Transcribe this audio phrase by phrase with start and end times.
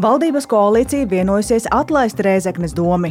[0.00, 3.10] Valdības koalīcija vienojusies atlaist Rēzeknes domu.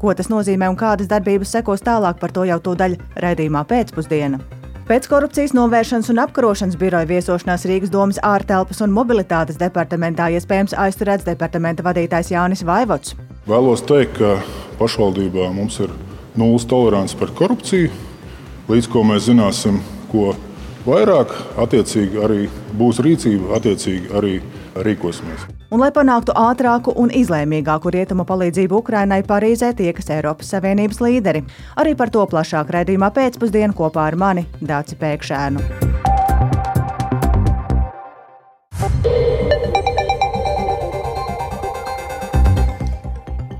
[0.00, 4.38] Ko tas nozīmē un kādas darbības sekos tālāk, par to jau tūdaļ raidījumā pēcpusdienā.
[4.88, 11.28] Pēc korupcijas novēršanas un apkarošanas biroja viesošanās Rīgas domas ārtelpas un mobilitātes departamentā iespējams aizturēts
[11.28, 13.18] departamenta vadītājs Jānis Vaivots.
[13.50, 14.40] Vēlos teikt, ka
[14.80, 15.92] pašvaldībā mums ir
[16.40, 17.92] nulles tolerants pret korupciju.
[18.72, 20.32] Līdz ko mēs zināsim, ko
[20.88, 24.38] vairāk, attiecīgi arī būs rīcība, attiecīgi arī
[24.88, 25.59] rīkosimies.
[25.70, 31.44] Un, lai panāktu ātrāku un izlēmīgāku rietumu palīdzību Ukrainai, Parīzē tiekas Eiropas Savienības līderi.
[31.78, 35.62] Arī par to plašāk raidījumā pēcpusdienā kopā ar mani Dāci Pēkšēnu.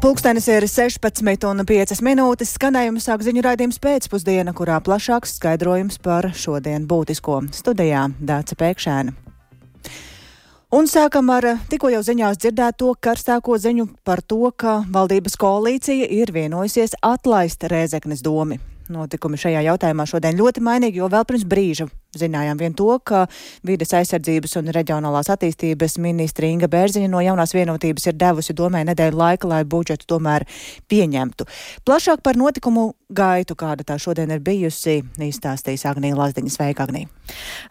[0.01, 2.57] Pūkstens ir 16,5 minūtes.
[2.57, 9.15] Skanējums sāk ziņu raidījums pēcpusdiena, kurā plašāks skaidrojums par šodien būtisko studijā Dāca Pēkšēna.
[10.71, 16.31] Un sākam ar tikko jau ziņās dzirdēto karstāko ziņu par to, ka valdības koalīcija ir
[16.31, 18.61] vienojusies atlaist Rēzeknes domu.
[18.87, 21.89] Notikumi šajā jautājumā šodien ļoti mainīgi, jo vēl pirms brīža
[22.19, 23.27] Zinājām vien to, ka
[23.67, 29.21] vides aizsardzības un reģionālās attīstības ministra Inga Bērziņa no jaunās vienotības ir devusi domē nedēļu
[29.21, 30.47] laika, lai budžetu tomēr
[30.91, 31.47] pieņemtu.
[31.87, 36.59] Plašāk par notikumu gaitu, kāda tā šodien ir bijusi, izstāstīs Agnija Lazdiņas.
[36.59, 37.07] Sveika, Agnija!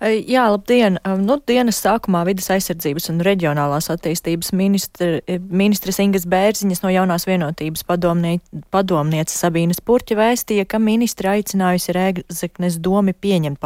[0.08, 1.00] Jā, labdien!
[1.20, 5.20] Nu, dienas sākumā vides aizsardzības un reģionālās attīstības ministra,
[5.52, 8.38] ministras Ingas Bērziņas no jaunās vienotības padomnie,
[8.72, 13.60] padomniece Sabīnas Purķa vēstīja, ka ministra aicinājusi Rēgzeknes domi pieņemt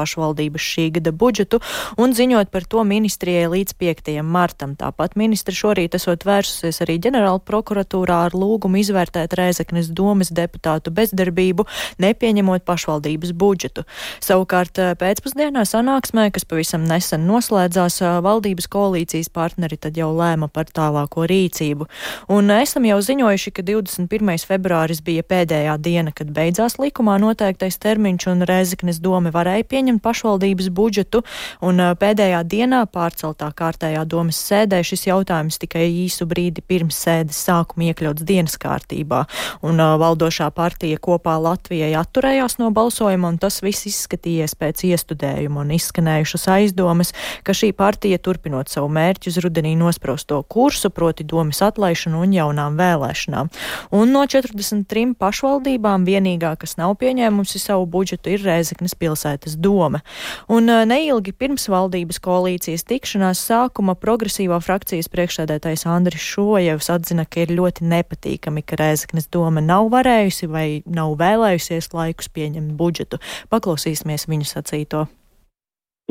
[0.64, 1.60] pašvaldības šī gada budžetu
[1.98, 4.22] un ziņot par to ministrijai līdz 5.
[4.24, 4.76] martam.
[4.76, 11.66] Tāpat ministra šorīt esot vērsusies arī ģenerāla prokuratūrā ar lūgumu izvērtēt Rēzeknes domas deputātu bezdarbību,
[12.00, 13.84] nepieņemot pašvaldības budžetu.
[14.22, 20.50] Savukārt eh, pēcpusdienā sanāksmē, kas pavisam nesen noslēdzās, eh, valdības koalīcijas partneri tad jau lēma
[20.50, 21.88] par tālāko rīcību.
[22.30, 24.48] Un esam jau ziņojuši, ka 21.
[24.48, 30.53] februāris bija pēdējā diena, kad beidzās likumā noteiktais termiņš un Rēzeknes doma varēja pieņemt pašvaldību
[30.54, 31.24] pašvaldības budžetu,
[31.62, 37.92] un pēdējā dienā pārceltā kārtējā domas sēdē šis jautājums tikai īsu brīdi pirms sēdes sākuma
[37.92, 39.26] iekļauts dienas kārtībā,
[39.64, 45.74] un valdošā partija kopā Latvijai atturējās no balsojuma, un tas viss izskatījies pēc iestudējuma un
[45.74, 52.22] izskanējušas aizdomas, ka šī partija turpinot savu mērķu uz rudenī nosprosto kursu, proti domas atlaišanu
[52.24, 53.50] un jaunām vēlēšanām.
[53.94, 60.04] Un no 43 pašvaldībām vienīgā, kas nav pieņēmusi savu budžetu, ir Rēzeknes pilsētas doma.
[60.52, 67.56] Un neilgi pirms valdības koalīcijas tikšanās sākuma progresīvo frakcijas priekšsēdētājs Andris Šojevs atzina, ka ir
[67.56, 73.22] ļoti nepatīkami, ka Rēzaknes doma nav varējusi vai nav vēlējusies laikus pieņemt budžetu.
[73.54, 75.08] Paklausīsimies viņu sacīto.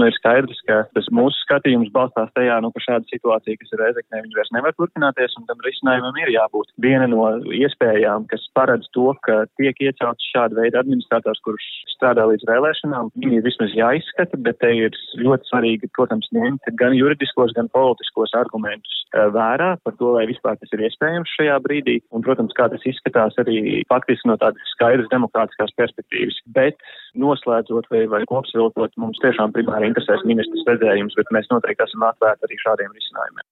[0.00, 3.82] Nu, ir skaidrs, ka tas mūsu skatījums balstās tajā, nu, ka šāda situācija, kas ir
[3.82, 6.70] Reizeknē, viņa vairs nevar turpināties, un tam risinājumam ir jābūt.
[6.80, 12.48] Viena no iespējām, kas paredz to, ka tiek iecelts šāda veida administrators, kurš strādā līdz
[12.48, 17.68] vēlēšanām, viņi ir vismaz jāizskata, bet te ir ļoti svarīgi, protams, ņemt gan juridiskos, gan
[17.76, 22.56] politiskos argumentus eh, vērā par to, vai vispār tas ir iespējams šajā brīdī, un, protams,
[22.56, 26.40] kā tas izskatās arī faktiski no tādas skaidras demokrātiskās perspektīvas.
[26.56, 26.80] Bet
[27.18, 32.48] noslēdzot vai, vai kopsvilkot, mums tiešām primāri interesēs ministrs redzējums, bet mēs noteikti esam atvērti
[32.48, 33.46] arī šādiem risinājumiem.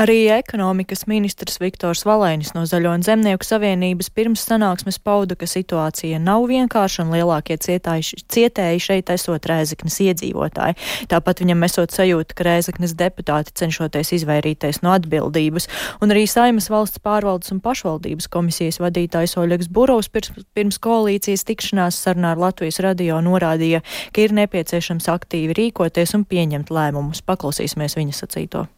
[0.00, 6.16] Arī ekonomikas ministrs Viktors Valēnis no Zaļo un Zemnieku savienības pirms sanāksmes pauda, ka situācija
[6.16, 10.78] nav vienkārša un lielākie cietāji, cietēji šeit esot Rēzeknes iedzīvotāji.
[11.12, 15.68] Tāpat viņam esot sajūta, ka Rēzeknes deputāti cenšoties izvairīties no atbildības,
[16.00, 22.00] un arī Saimas valsts pārvaldes un pašvaldības komisijas vadītājs Oļegs Burovs pirms, pirms koalīcijas tikšanās
[22.00, 27.20] sarunā ar Latvijas radio norādīja, ka ir nepieciešams aktīvi rīkoties un pieņemt lēmumus.
[27.28, 28.70] Paklausīsimies viņa sacīto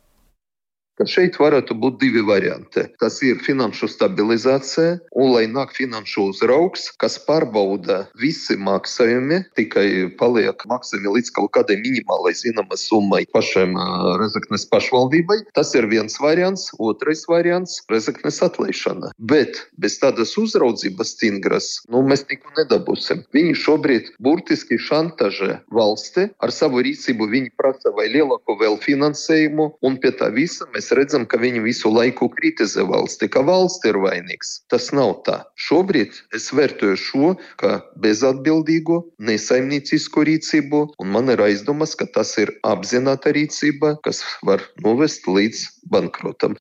[0.98, 2.86] ka šeit varētu būt divi varianti.
[3.02, 9.88] Tas ir finanšu stabilizācija, un lai nāk finanšu uzraugs, kas pārbauda visi maksājumi, tikai
[10.20, 13.74] paliek maksājumi līdz kaut kādai minimālai zināmai summai pašiem
[14.20, 15.40] Rezeknes pašvaldībai.
[15.58, 19.12] Tas ir viens variants, otrais variants- Rezeknes atlaišana.
[19.18, 23.24] Bet bez tādas uzraudzības stingras nu, mēs neko nedabūsim.
[23.34, 27.28] Viņi šobrīd burtiski šantažē valsti ar savu rīcību.
[27.34, 31.62] Viņi prasa vai lielāku vēl finansējumu, un pie tā visa mēs mēs redzam, ka viņi
[31.64, 34.64] visu laiku kritizē valsti, ka valsts ir vainīgs.
[34.68, 35.44] Tas nav tā.
[35.56, 42.52] Šobrīd es vērtēju šo kā bezatbildīgu, nesaimniecisku rīcību, un man ir aizdomas, ka tas ir
[42.64, 46.58] apzināta rīcība, kas var novest līdz bankrotam.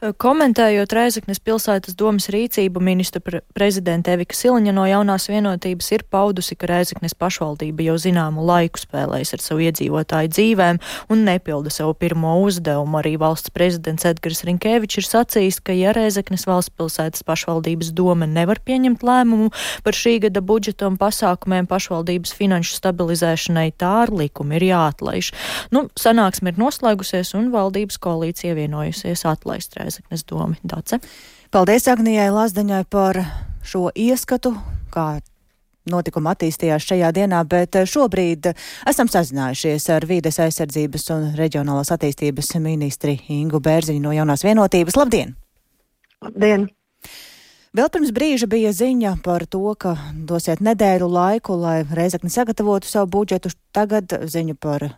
[0.00, 6.56] Komentējot Reizeknes pilsētas domas rīcību, ministra pre prezidenta Evika Siliņa no jaunās vienotības ir paudusi,
[6.56, 10.80] ka Reizeknes pašvaldība jau zināmu laiku spēlējas ar savu iedzīvotāju dzīvēm
[11.12, 13.00] un nepilda savu pirmo uzdevumu.
[13.00, 18.62] Arī valsts prezidents Edgars Rinkēvičs ir sacījis, ka ja Reizeknes valsts pilsētas pašvaldības doma nevar
[18.64, 19.50] pieņemt lēmumu
[19.84, 25.34] par šī gada budžetu un pasākumiem pašvaldības finanšu stabilizēšanai, tā ar likumu ir jāatlaiž.
[25.76, 30.60] Nu, sanāksme ir noslēgusies un valdības koalīcija vienojusies atlaist atlaist Rēzeknes domu.
[30.62, 31.00] Dace.
[31.50, 33.18] Paldies Agnijai Lazdaņai par
[33.64, 34.52] šo ieskatu,
[34.92, 35.20] kā
[35.90, 38.52] notikuma attīstījās šajā dienā, bet šobrīd
[38.88, 45.00] esam sazinājušies ar vīdes aizsardzības un reģionālās attīstības ministri Ingu Bērziņu no jaunās vienotības.
[45.00, 45.34] Labdien!
[46.20, 46.68] Labdien!
[47.70, 49.94] Vēl pirms brīža bija ziņa par to, ka
[50.26, 53.52] dosiet nedēļu laiku, lai Reizekne sagatavotu savu budžetu.
[53.70, 54.88] Tagad ziņa par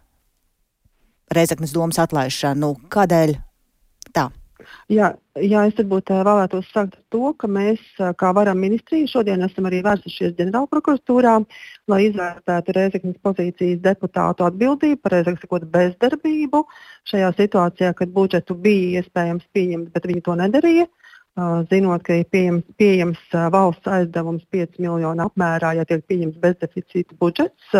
[1.32, 2.74] Reizeknes domas atlaišanu.
[2.92, 3.36] Kādēļ
[4.14, 4.28] tā?
[4.92, 7.80] Jā, jā, es varbūt vēlētos sākt ar to, ka mēs,
[8.18, 11.34] kā varam ministrija, šodien esam arī vērsušies ģenerālprokuratūrā,
[11.90, 16.64] lai izvērtētu Reizeknas pozīcijas deputātu atbildību, pareizāk sakot, bezdarbību
[17.10, 20.88] šajā situācijā, kad budžetu bija iespējams pieņemt, bet viņi to nedarīja.
[21.70, 23.20] Zinot, ka ir pieejams, pieejams
[23.54, 27.70] valsts aizdevums 5 miljonu apmērā, ja tiek pieņemts bezdeficīta budžets,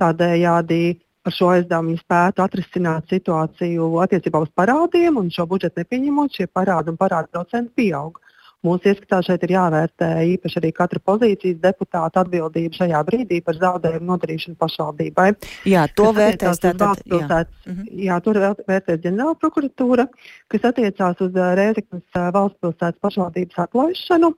[0.00, 0.96] tādējādi
[1.26, 6.92] ar šo aizdevumu spētu atrisināt situāciju attiecībā uz parādiem, un šo budžetu nepieņemot, šie parādi
[6.92, 8.20] un parādu procenti pieaug.
[8.64, 14.08] Mūsu ieskatā šeit ir jāvērtē īpaši arī katra pozīcijas deputāta atbildība šajā brīdī par zaudējumu
[14.08, 15.26] nodarīšanu pašvaldībai.
[15.70, 17.02] Jā, to vērtēs tātad.
[17.04, 17.42] Jā.
[17.68, 17.84] Mhm.
[18.08, 20.08] jā, tur vērtēs ģenerāla prokuratūra,
[20.50, 24.32] kas attiecās uz Rēzeknas valsts pilsētas pašvaldības atlaišanu.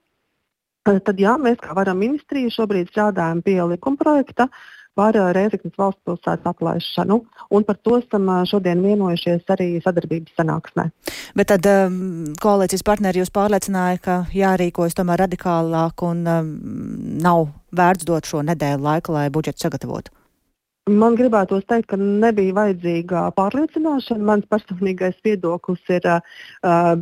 [0.89, 6.03] Tad jā, mēs kā varam ministrija šobrīd strādājam pie likuma projekta, uh, par Reizeknas valsts
[6.07, 7.21] pilsētas atlaišanu.
[7.55, 10.89] Un par to esam šodien vienojušies arī sadarbības sanāksmē.
[11.39, 12.01] Bet tad um,
[12.43, 16.53] koalīcijas partneri jūs pārliecināja, ka jārīkojas tomēr radikālāk un um,
[17.23, 17.47] nav
[17.79, 20.18] vērts dot šo nedēļu laiku, lai budžetu sagatavotu?
[20.89, 24.25] Man gribētos teikt, ka nebija vajadzīga pārliecināšana.
[24.25, 26.21] Mans personīgais viedoklis ir uh,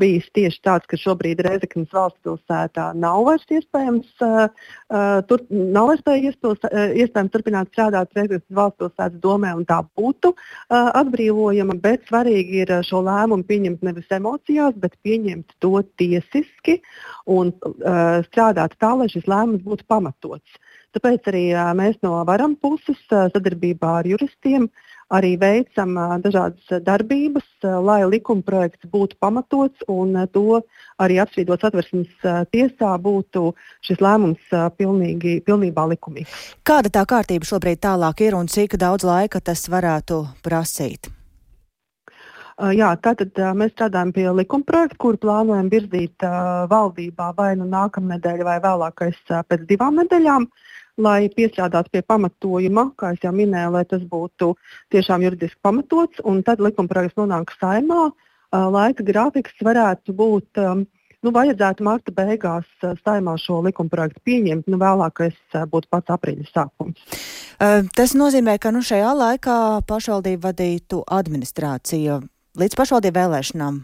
[0.01, 6.03] bijis tieši tāds, ka šobrīd Reizeknas valsts pilsētā nav vairs iespējams, uh, tur, nav vairs
[6.17, 11.79] iespils, uh, iespējams turpināt strādāt Reizeknas valsts pilsētas domē, un tā būtu uh, atbrīvojama.
[11.87, 16.81] Bet svarīgi ir šo lēmumu pieņemt nevis emocijās, bet pieņemt to tiesiski
[17.31, 20.63] un uh, strādāt tā, lai šis lēmums būtu pamatots.
[20.97, 21.45] Tāpēc arī
[21.77, 24.71] mēs no varam puses sadarbībā ar juristiem
[25.13, 25.93] arī veicam
[26.25, 27.45] dažādas darbības,
[27.85, 30.63] lai likuma projekts būtu pamatots un to
[31.03, 33.51] arī apstrīdot satversmes tiesā būtu
[33.85, 36.57] šis lēmums pilnīgi, pilnībā likumīgs.
[36.65, 41.13] Kāda tā kārtība šobrīd tālāk ir un cik daudz laika tas varētu prasīt?
[42.57, 46.25] Jā, tātad mēs strādājam pie likuma projekta, kuru plānojam virzīt
[46.73, 50.49] valdībā vai nu nākamnedēļ, vai vēlākais pēc divām nedēļām.
[50.49, 54.55] Uh, lai piestrādātu pie pamatojuma, kā jau minēju, lai tas būtu
[54.95, 58.11] tiešām juridiski pamatots, un tad likumprojekts nonāk saimā.
[58.53, 62.69] Laika grafiks varētu būt, nu, vajadzētu marta beigās
[63.03, 65.37] saimā šo likumprojektu pieņemt, nu, vēlākais
[65.69, 67.21] būtu pats aprīļa sākums.
[67.97, 69.59] Tas nozīmē, ka nu, šajā laikā
[69.89, 72.21] pašvaldība vadītu administrācija
[72.57, 73.81] līdz pašvaldību vēlēšanām.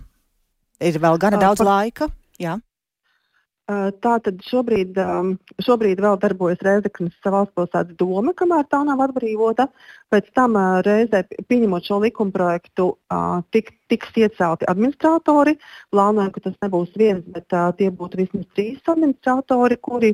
[0.82, 1.68] Ir vēl gana daudz pa...
[1.68, 2.08] laika.
[2.40, 2.56] Jā.
[3.70, 4.96] Tā tad šobrīd,
[5.62, 9.68] šobrīd vēl darbojas Reizeknas valsts pilsētas doma, kamēr tā nav atbrīvota.
[10.12, 12.88] Pēc tam reizē pieņemot šo likumprojektu,
[13.54, 15.56] tik, tiks iecelti administratori.
[15.92, 17.48] Plānojam, ka tas nebūs viens, bet
[17.78, 20.12] tie būtu vismaz trīs administratori, kuri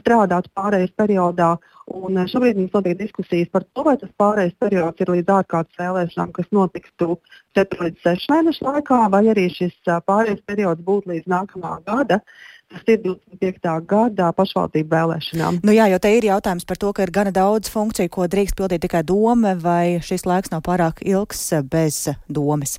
[0.00, 1.56] strādātu pārējais periodā.
[1.98, 6.32] Un šobrīd mums notiek diskusijas par to, vai tas pārējais periods ir līdz ārkārtas vēlēšanām,
[6.38, 7.18] kas notiktu
[7.58, 9.76] 4 līdz 6 mēnešu laikā, vai arī šis
[10.08, 12.22] pārējais periods būtu līdz nākamā gada.
[12.72, 13.68] Tas ir 25.
[13.86, 15.58] gadā pašvaldību vēlēšanām.
[15.68, 18.56] Nu jā, jo te ir jautājums par to, ka ir gana daudz funkciju, ko drīkst
[18.58, 19.23] pildīt tikai doma,
[19.62, 22.78] vai šis laiks nav pārāk ilgs bez domas.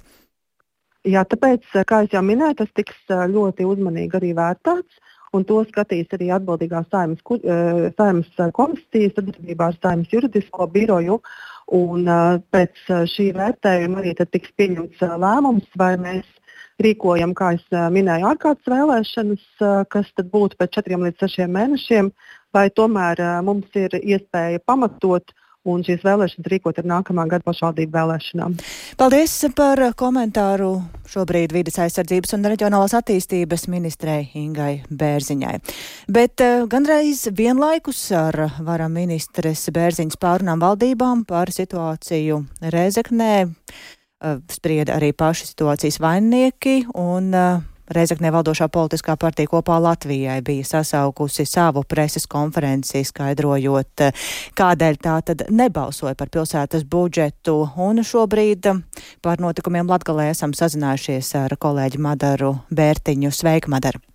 [1.06, 5.02] Jā, tāpēc, kā jau minēju, tas tiks ļoti uzmanīgi arī vērtēts.
[5.36, 7.20] Un to skatīs arī atbildīgā saimnes,
[7.98, 11.20] saimnes komisija sadarbībā ar saimnes juridisko biroju.
[11.76, 12.08] Un,
[12.54, 16.30] pēc šī vērtējuma arī tiks pieņemts lēmums, vai mēs
[16.82, 19.46] rīkojam, kā jau minēju, ārkārtas vēlēšanas,
[19.92, 22.12] kas būtu pēc četriem līdz sešiem mēnešiem,
[22.56, 28.58] vai tomēr mums ir iespēja pamatot un šīs vēlēšanas rīkot ar nākamā gada pašvaldību vēlēšanām.
[29.00, 30.72] Paldies par komentāru
[31.10, 35.58] šobrīd vidas aizsardzības un reģionālās attīstības ministrei Ingai Bērziņai.
[36.12, 42.44] Bet gandrīz vienlaikus ar varam ministres Bērziņas pārunām valdībām par situāciju
[42.74, 43.36] Rezeknē
[44.52, 47.34] sprieda arī paši situācijas vaininieki un
[47.86, 54.08] Reizeknē valdošā politiskā partija kopā Latvijai bija sasaukusi savu preses konferenci, skaidrojot,
[54.58, 57.60] kādēļ tā tad nebalsoja par pilsētas budžetu.
[57.78, 58.72] Un šobrīd
[59.22, 63.34] par notikumiem Latgalē esam sazinājušies ar kolēģi Madaru Bērtiņu.
[63.36, 64.15] Sveika, Madara!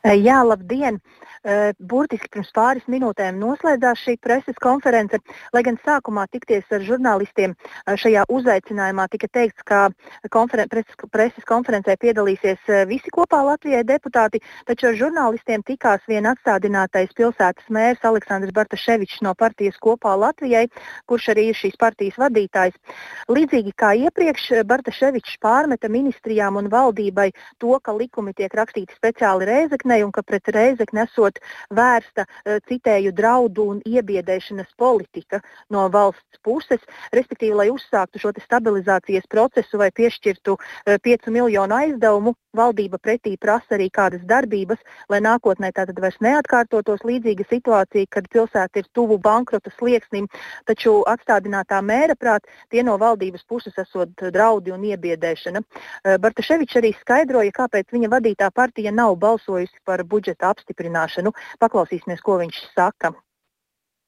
[0.00, 0.96] Jā, labdien!
[1.40, 5.16] Eh, burtiski pirms pāris minūtēm noslēdzās šī preses konference,
[5.56, 9.86] lai gan sākumā tikties ar žurnālistiem eh, šajā uzaicinājumā tika teikts, ka
[10.28, 16.28] konferen preses, preses konferencē piedalīsies eh, visi kopā Latvijai deputāti, taču ar žurnālistiem tikās vien
[16.28, 20.66] atstādinātais pilsētas mērs Aleksandrs Bartaševičs no partijas kopā Latvijai,
[21.08, 22.76] kurš arī ir šīs partijas vadītājs.
[23.32, 29.48] Līdzīgi kā iepriekš, Bartaševičs pārmeta ministrijām un valdībai to, ka likumi tiek rakstīti speciāli
[29.90, 31.38] Rēzeknei un ka pret esot esot
[31.74, 36.80] vērsta, eh, citēju, draudu un iebiedēšanas politika no valsts puses,
[37.12, 40.56] respektīvi, lai uzsāktu šo stabilizācijas procesu vai piešķirtu
[40.86, 44.78] 5 eh, miljonu aizdevumu, valdība pretī prasa arī kādas darbības,
[45.08, 50.26] lai nākotnē tātad vairs neatkārtotos līdzīga situācija, kad pilsēta ir tuvu bankrota slieksnim,
[50.66, 55.62] taču atstādinātā mēra prāt tie no valdības puses esot draudi un iebiedēšana.
[55.62, 62.22] Eh, Bartaševičs arī skaidroja, kāpēc viņa vadītā partija nav balsojusi par budžeta apstiprināšanu Nu, paklausīsimies,
[62.26, 63.12] ko viņš saka.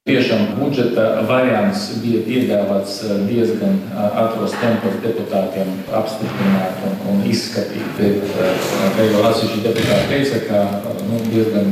[0.03, 7.85] Tiešām budžeta variants bija piedāvāts eh, diezgan ātros eh, tempos deputātiem apstiprināt un, un izskatīt.
[8.01, 8.65] Bet, eh,
[8.97, 11.71] kā jau atsevišķi deputāti teica, ka nu, diezgan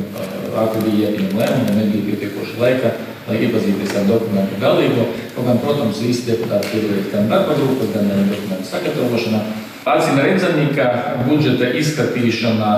[0.62, 2.94] ātri bija jāpieņem lēmumi, nebija pietiekoši laika,
[3.26, 5.08] lai iepazīties ar dokumentu galīgo.
[5.34, 9.42] Kaut gan, protams, visi deputāti piedalījās gan darba grupas, gan dokumentu sagatavošanā.
[9.88, 10.86] Acīm redzami, ka
[11.24, 12.72] budžeta izskatīšana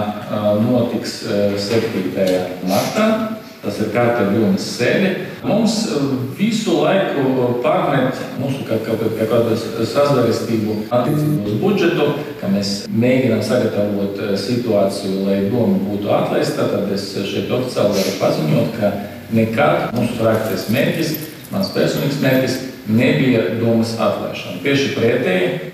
[0.62, 1.22] notiks
[1.58, 2.12] 7.
[2.70, 3.06] martā.
[3.62, 5.10] Tas ir kārta jūnas sēde.
[5.46, 5.76] Mums
[6.34, 12.08] visu laiku pārmet mūsu kā, kā, kā kādu sazvērestību attiecībā uz budžetu,
[12.40, 16.66] ka mēs mēģinām sagatavot situāciju, lai doma būtu atlaista.
[16.74, 18.92] Tad es šeit oficiāli varu paziņot, ka
[19.38, 21.14] nekad mūsu frakcijas mērķis,
[21.54, 22.58] mans personīgs mērķis,
[22.90, 24.58] nebija domas atlaišana.
[24.66, 25.71] Tieši pretēji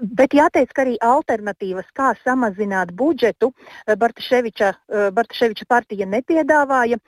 [0.00, 3.50] Bet jāteic, ka arī alternatīvas, kā samazināt budžetu,
[3.86, 4.72] Bartaševiča,
[5.14, 7.00] Bartaševiča partija nepiedāvāja.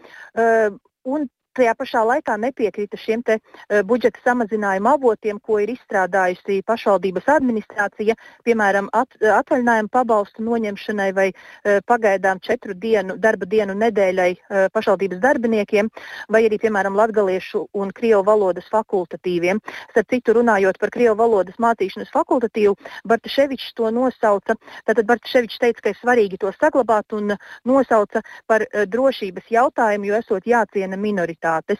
[1.06, 7.28] Un tajā pašā laikā nepiekrita šiem te, uh, budžeta samazinājuma avotiem, ko ir izstrādājusi pašvaldības
[7.34, 8.16] administrācija,
[8.46, 15.22] piemēram, at, atvaļinājumu pabalstu noņemšanai vai uh, pagaidām četru dienu, darba dienu nedēļai uh, pašvaldības
[15.22, 15.90] darbiniekiem,
[16.30, 19.62] vai arī, piemēram, latgaliešu un krievu valodas fakultatīviem.
[19.90, 22.76] Starp citu, runājot par krievu valodas mācīšanas fakultatīvu,
[23.10, 24.56] Bartaševičs to nosauca.
[24.86, 27.34] Tātad Bartaševičs teica, ka ir svarīgi to saglabāt un
[27.66, 31.78] nosauca par uh, drošības jautājumu, jo esot jāciena minoritāte aktivitātes.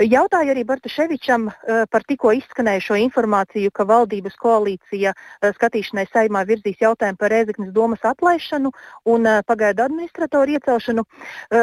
[0.00, 6.80] Jautāju arī Bartaševičam uh, par tikko izskanējušo informāciju, ka valdības koalīcija uh, skatīšanai saimā virzīs
[6.80, 8.72] jautājumu par Rēzeknas domas atlaišanu
[9.04, 11.04] un uh, pagaidu administratoru iecelšanu,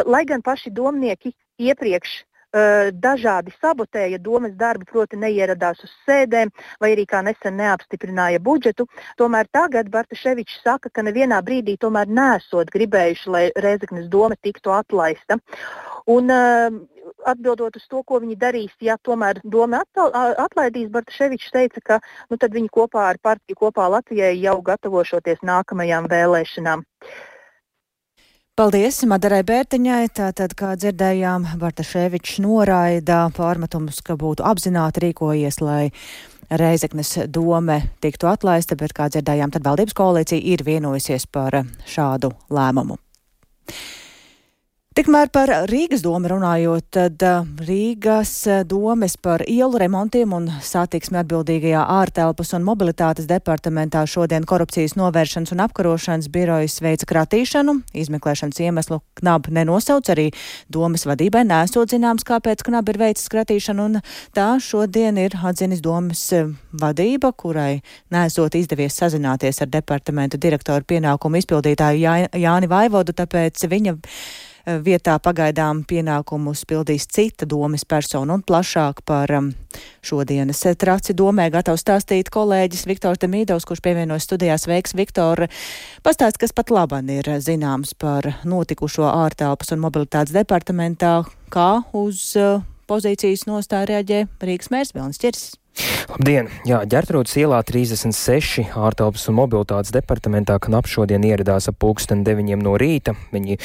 [0.05, 2.23] lai gan paši domnieki iepriekš
[2.53, 6.51] dažādi sabotēja domas darbu, proti neieradās uz sēdēm,
[6.81, 8.87] vai arī kā nesen neapstiprināja budžetu.
[9.17, 15.37] Tomēr tagad Bartaševičs saka, ka nevienā brīdī tomēr nesot gribējuši, lai Rēzeknas doma tiktu atlaista.
[16.09, 16.31] Un,
[17.25, 22.69] atbildot uz to, ko viņi darīs, ja tomēr doma atlaidīs, Bartaševičs teica, ka nu, viņi
[22.73, 26.85] kopā ar partiju, kopā Latvijai jau gatavošoties nākamajām vēlēšanām.
[28.59, 30.09] Paldies Madarai Bērtiņai.
[30.19, 35.85] Tātad, kā dzirdējām, Bartaševičs noraida pārmetumus, ka būtu apzināti rīkojies, lai
[36.51, 41.55] Reizeknes dome tiktu atlaista, bet, kā dzirdējām, tad valdības koalīcija ir vienojusies par
[41.87, 42.99] šādu lēmumu.
[44.99, 51.21] Tikmēr par Rīgas domu runājot, tad uh, Rīgas uh, domes par ielu remontiem un satiksmi
[51.21, 57.77] atbildīgajā ārtelpas un mobilitātes departamentā šodien korupcijas novēršanas un apkarošanas birojas veica kratīšanu.
[57.95, 60.27] Izmeklēšanas iemeslu knab nenosauc arī
[60.67, 64.03] domas vadībai, nesot zināms, kāpēc knab ir veicis kratīšanu, un
[64.35, 67.77] tā šodien ir atzinis domas uh, vadība, kurai
[68.11, 73.99] nesot izdevies sazināties ar departamenta direktoru pienākumu izpildītāju Jā, Jāni Vaivodu, tāpēc viņa
[74.85, 79.31] vietā pagaidām pienākumus pildīs cita domas persona un plašāk par
[80.05, 85.49] šodienas traci domē gatavs stāstīt kolēģis Viktors Demīdovs, kurš pievienojas studijās veiks Viktora.
[86.05, 91.21] Pastāst, kas pat laban ir zināms par notikušo ārtelpas un mobilitātes departamentā,
[91.53, 95.57] kā uz uh, pozīcijas nostāja reaģē Rīgas mērs Vilnis Čirsis.
[96.09, 96.49] Labdien!
[96.67, 102.73] Jā, ģērtrūdas ielā 36 ārtelpas un mobilitātes departamentā knap šodien ieradās ap pulksten 9 no
[102.81, 103.13] rīta.
[103.31, 103.57] Viņi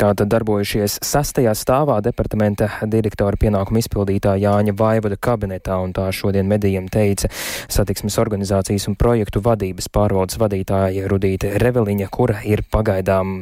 [0.00, 6.88] tātad darbojušies sastajā stāvā departamenta direktora pienākuma izpildītā Jāņa Vaivada kabinetā, un tā šodien medijiem
[6.92, 7.28] teica
[7.68, 13.34] satiksmes organizācijas un projektu vadības pārvaldes vadītāja Rudīte Reveliņa, kura ir pagaidām,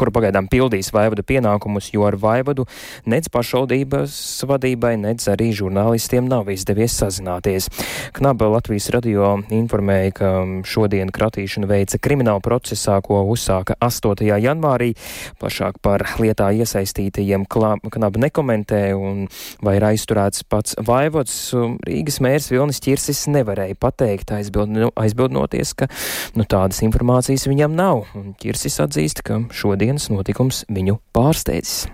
[0.00, 2.66] kura pagaidām pildīs Vaivada pienākumus, jo ar Vaivadu
[3.06, 4.18] nec pašvaldības
[4.50, 5.52] vadībai, nec arī
[6.00, 7.68] žurnālistiem nav izdevies sazināties.
[8.16, 10.28] Knaba Latvijas radio informēja, ka
[10.64, 14.24] šodien kratīšanu veica krimināla procesā, ko uzsāka 8.
[14.40, 14.94] janvārī.
[15.40, 19.28] Plašāk par lietā iesaistītajiem Knaba nekomentē un
[19.60, 21.52] vai ir aizturēts pats vaivods.
[21.84, 25.90] Rīgas mērs Vilnis Čirsis nevarēja pateikt, aizbild, aizbildnoties, ka
[26.34, 28.06] nu, tādas informācijas viņam nav.
[28.16, 31.90] Un Čirsis atzīst, ka šodienas notikums viņu pārsteidzis.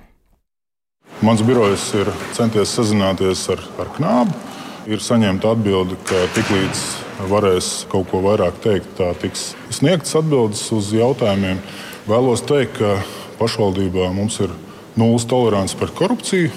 [1.25, 4.34] Mans birojs ir centies sazināties ar, ar knābu.
[4.86, 6.82] Ir saņemta atbilde, ka tiklīdz
[7.30, 11.58] varēs kaut ko vairāk teikt, tā tiks sniegtas atbildes uz jautājumiem.
[12.06, 12.92] Vēlos teikt, ka
[13.40, 14.52] pašvaldībā mums ir
[14.94, 16.52] nulles tolerants pret korupciju.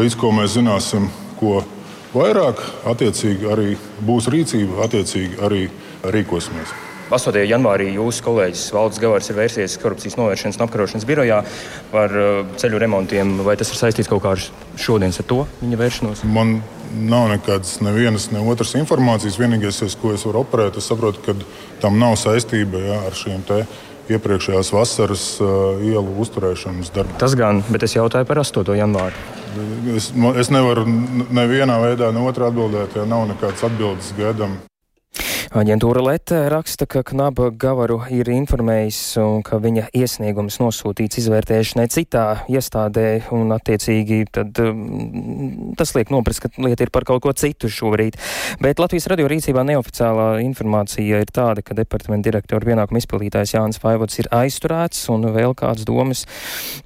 [0.00, 1.06] Līdz ko mēs zināsim,
[1.38, 1.60] ko
[2.16, 5.68] vairāk, attiecīgi arī būs rīcība, attiecīgi arī
[6.02, 6.74] rīkosimies.
[7.12, 7.36] 8.
[7.44, 11.42] janvārī jūsu kolēģis Valdis Gavārs ir vērsies korupcijas novēršanas un apkarošanas birojā
[11.92, 13.36] par uh, ceļu remontiem.
[13.44, 14.44] Vai tas ir saistīts kaut kā ar
[14.80, 16.24] šodienas ar to viņa vēršanos?
[16.24, 16.58] Man
[16.94, 19.38] nav nekādas nevienas, ne otras informācijas.
[19.40, 21.36] Vienīgais, ko es varu operēt, es saprotu, ka
[21.82, 23.64] tam nav saistība jā, ar šiem te
[24.14, 27.16] iepriekšējās vasaras uh, ielu uzturēšanas darbiem.
[27.20, 28.76] Tas gan, bet es jautāju par 8.
[28.80, 29.24] janvāru.
[29.94, 34.58] Es, es nevaru nevienā veidā, ne otrā atbildēt, ja nav nekādas atbildes gaidām.
[35.54, 38.96] Aģentūra Lete raksta, ka Knaba Gavaru ir informējis
[39.46, 46.50] ka viņa iesniegums nosūtīts izvērtēšanai citā iestādē un attiecīgi tad um, tas liek noprast, ka
[46.58, 48.18] lieta ir par kaut ko citu šobrīd.
[48.66, 54.18] Bet Latvijas radio rīcībā neoficiālā informācija ir tāda, ka departamenta direktora pienākuma izpildītājs Jānis Faivots
[54.24, 56.24] ir aizturēts un vēl kāds domas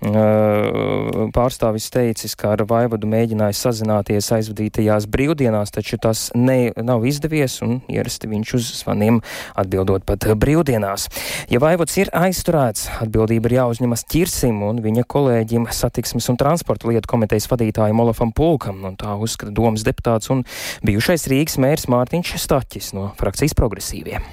[0.05, 7.63] uh, pārstāvis teicis, ka ar Vaivadu mēģināja sazināties aizvadītajās brīvdienās, taču tas ne, nav izdevies
[7.65, 9.21] un ierasti viņš uz zvaniem,
[9.59, 11.09] atbildot pat brīvdienās.
[11.53, 17.11] Ja vaivots ir aizturēts, atbildība ir jāuzņemas ķirsim un viņa kolēģim satiksmes un transporta lietu
[17.15, 20.45] komitejas vadītājiem Olafam Pulkam, un tā uzskata domas deputāts un
[20.87, 24.26] bijušais Rīgas mērs Mārtiņš Staķis no frakcijas progresīviem.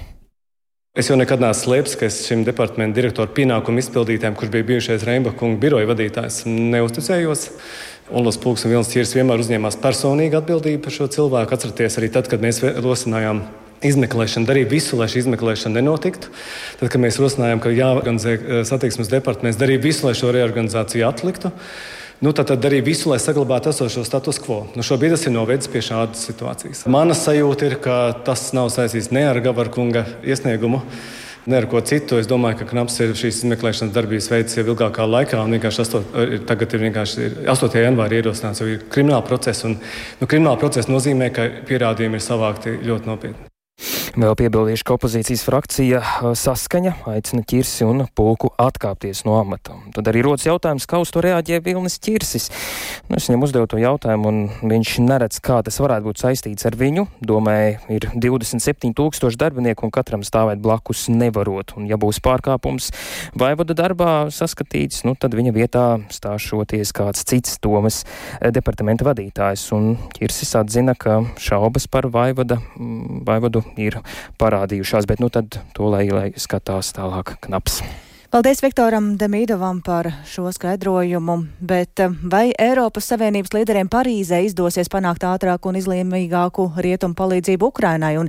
[0.96, 5.02] Es jau nekad neesmu slēpis, ka es šim departamentu direktoru pienākumu izpildītājam, kurš bija bijušais
[5.04, 7.42] Reimbakunga biroja vadītājs, neusticējos.
[8.16, 11.52] Olas Pūks un Vilnis Čīrs vienmēr uzņēmās personīgu atbildību par šo cilvēku.
[11.52, 13.42] Atcerieties arī tad, kad mēs rosinājām
[13.84, 16.32] izmeklēšanu, darīja visu, lai šī izmeklēšana nenotiktu.
[16.80, 21.52] Tad, kad mēs rosinājām, ka jāorganizē eh, satiksmes departaments, darīja visu, lai šo reorganizāciju atliktu.
[22.24, 24.62] Nu, tad, tad darīja visu, lai saglabātu esošo status quo.
[24.72, 26.86] Nu, šobrīd tas ir novedis pie šādas situācijas.
[26.88, 30.80] Mana sajūta ir, ka tas nav saistīts ne ar Gavara kunga iesniegumu.
[31.46, 32.16] Ne ar ko citu.
[32.18, 35.44] Es domāju, ka Knaps ir šīs izmeklēšanas darbības veids jau ilgākā laikā.
[35.52, 37.76] Vienkārši 8, tagad ir vienkārši 8.
[37.84, 39.66] janvārī ierosināts jau krimināla process.
[39.68, 39.76] Un,
[40.18, 43.55] nu, krimināla process nozīmē, ka pierādījumi ir savākti ļoti nopietni.
[44.16, 45.98] Vēl piebildīšu, ka opozīcijas frakcija
[46.40, 49.74] saskaņa aicina ķirsi un pulku atkāpties no amata.
[49.92, 52.46] Tad arī rodas jautājums, kā uz to reaģē Vilnis ķirsis.
[53.10, 56.78] Nu, es viņam uzdevu to jautājumu, un viņš neredz, kā tas varētu būt saistīts ar
[56.80, 57.04] viņu.
[57.28, 61.76] Domāju, ir 27 tūkstoši darbinieku, un katram stāvēt blakus nevarot.
[61.76, 62.88] Un, ja būs pārkāpums
[63.36, 68.00] vaivada darbā saskatīts, nu, tad viņa vietā stāšoties kāds cits domas
[68.40, 69.68] departamenta vadītājs.
[69.76, 72.62] Un ķirsis atzina, ka šaubas par vaivada,
[73.28, 74.00] vaivadu ir
[74.40, 77.82] parādījušās, bet nu tad to lai, lai skatās tālāk knaps.
[78.36, 85.24] Paldies Viktoram Demīdovam par šo skaidrojumu, bet eh, vai Eiropas Savienības līderiem Parīzē izdosies panākt
[85.24, 88.28] ātrāku un izlīmīgāku rietumu palīdzību Ukrainai un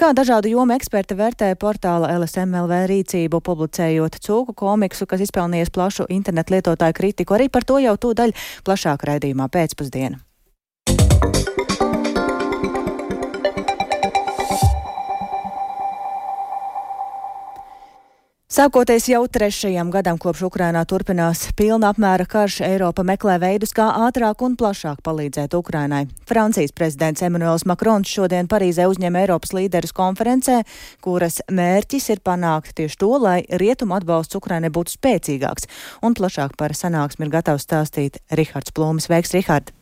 [0.00, 6.56] kā dažādu jomu eksperti vērtē portāla LSMLV rīcību, publicējot cūku komiksu, kas izpelnījies plašu internetu
[6.56, 7.36] lietotāju kritiku.
[7.36, 8.34] Arī par to jau tūdaļ
[8.64, 10.24] plašāk raidījumā pēcpusdienu.
[18.54, 24.44] Sākoties jau trešajam gadam, kopš Ukrainā turpinās pilna apmēra karš, Eiropa meklē veidus, kā ātrāk
[24.46, 26.04] un plašāk palīdzēt Ukrainai.
[26.30, 30.60] Francijas prezidents Emmanuels Macrons šodien Parīzē uzņem Eiropas līderus konferencē,
[31.02, 35.66] kuras mērķis ir panākt tieši to, lai rietumu atbalsts Ukrainai būtu spēcīgāks.
[36.06, 39.10] Un plašāk par sanāksmi ir gatavs stāstīt Rihards Plūmis.
[39.10, 39.74] Veiks, Rihard!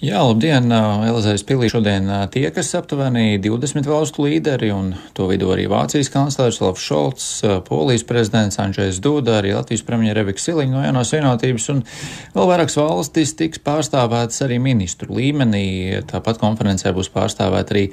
[0.00, 0.72] Jā, labdien!
[0.72, 6.86] Elizējas pilī šodien tiekas aptuveni 20 valstu līderi, un to vidū arī Vācijas kanclers Olafs
[6.88, 7.26] Šolts,
[7.66, 11.84] Polijas prezidents Andrzejs Duda, arī Latvijas premjera Revika Siliņa no jaunās vienotības, un
[12.32, 15.66] vēl vairākas valstis tiks pārstāvētas arī ministru līmenī.
[16.08, 17.90] Tāpat konferencē būs pārstāvēta arī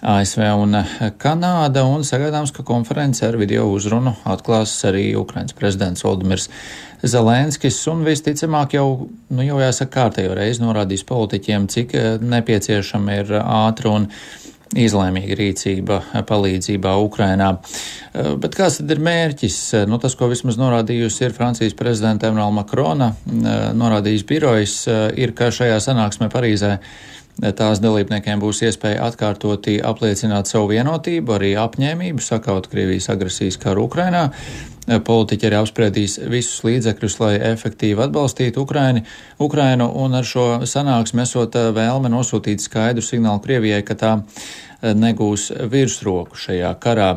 [0.00, 0.78] ASV un
[1.20, 6.48] Kanāda, un sagaidāms, ka konference ar video uzrunu atklās arī Ukrainas prezidents Valdimirs
[7.04, 8.86] Zelenskis, un visticamāk jau,
[9.32, 14.08] nu jau jāsaka, kārtējo reizi norādījis politiķiem, cik eh, nepieciešama ir ātra un
[14.70, 17.52] izlēmīga rīcība palīdzībā Ukrainā.
[17.58, 19.60] Eh, bet kāds tad ir mērķis?
[19.90, 24.76] Nu, tas, ko vismaz norādījusi ir Francijas prezidenta Emmanuel Macrona, eh, norādījis birojas,
[25.20, 26.78] ir, ka šajā sanāksmē Parīzē
[27.56, 34.30] tās dalībniekiem būs iespēja atkārtoti apliecināt savu vienotību, arī apņēmību sakaut Krievijas agresijas karu Ukrainā.
[34.90, 39.04] Politiķi arī apspriedīs visus līdzekļus, lai efektīvi atbalstītu Ukraini,
[39.38, 44.90] Ukrainu, un ar šo sanāksmi esot eh, vēlme nosūtīt skaidru signālu Krievijai, ka tā eh,
[44.96, 47.10] negūs virsroku šajā karā.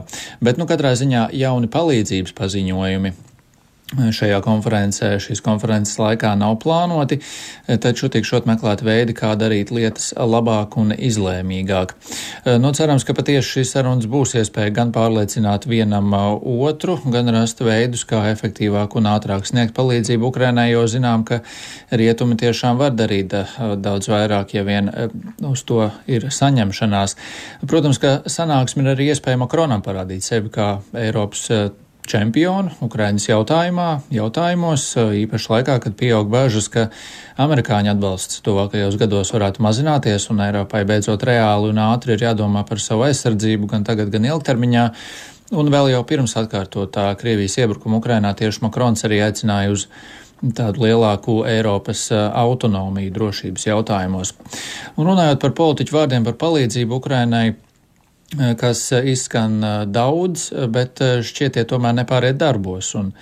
[0.43, 3.15] Bet, nu, katrā ziņā jauni palīdzības paziņojumi
[3.93, 7.19] šajā konferencē, šīs konferences laikā nav plānoti,
[7.83, 11.93] taču tikšot meklēt veidi, kā darīt lietas labāk un izlēmīgāk.
[12.61, 18.05] Nu, cerams, ka patiesi šīs sarunas būs iespēja gan pārliecināt vienam otru, gan rast veidus,
[18.09, 21.41] kā efektīvāk un ātrāk sniegt palīdzību Ukrainai, jo zinām, ka
[21.91, 23.35] rietumi tiešām var darīt
[23.83, 24.91] daudz vairāk, ja vien
[25.45, 27.17] uz to ir saņemšanās.
[27.69, 31.47] Protams, ka sanāksme ir arī iespēja Makronam parādīt sevi kā Eiropas
[32.09, 34.85] čempionu Ukraiņas jautājumā, jautājumos,
[35.23, 36.87] īpaši laikā, kad pieaug bažas, ka
[37.41, 42.81] amerikāņu atbalsts tuvākajos gados varētu mazināties un Eiropai beidzot reāli un ātri ir jādomā par
[42.83, 44.89] savu aizsardzību gan tagad, gan ilgtermiņā.
[45.53, 49.87] Un vēl jau pirms atkārtotā Krievijas iebrukuma Ukrainā tieši Makrons arī aicināja uz
[50.57, 54.33] tādu lielāku Eiropas autonomiju drošības jautājumos.
[54.97, 57.53] Un runājot par politiķu vārdiem par palīdzību Ukrainai,
[58.59, 62.93] kas eh, izskan eh, daudz, bet šķiet tie tomēr nepāriet darbos.
[62.99, 63.13] Un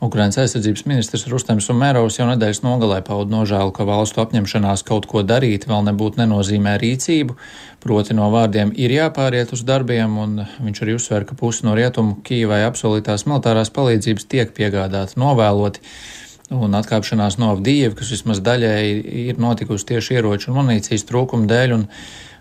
[0.00, 5.22] Ukrainas aizsardzības ministrs Rustems Umerovs jau nedēļas nogalē pauda nožēlu, ka valstu apņemšanās kaut ko
[5.24, 7.36] darīt vēl nebūtu nenozīmē rīcību,
[7.80, 12.18] proti no vārdiem ir jāpāriet uz darbiem, un viņš arī uzsver, ka pusi no rietumu
[12.28, 15.80] Kīvai apsolītās militārās palīdzības tiek piegādāta novēloti.
[16.52, 19.00] Un atkāpšanās no Avdīva, kas vismaz daļēji
[19.32, 21.88] ir notikusi tieši ieroču un munīcijas trūkuma dēļ, un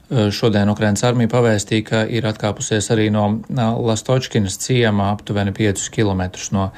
[0.09, 6.69] Šodien Ukrainas armija pavēstīja, ka ir atkāpusies arī no Lastočkinas ciemā aptuveni 5 km no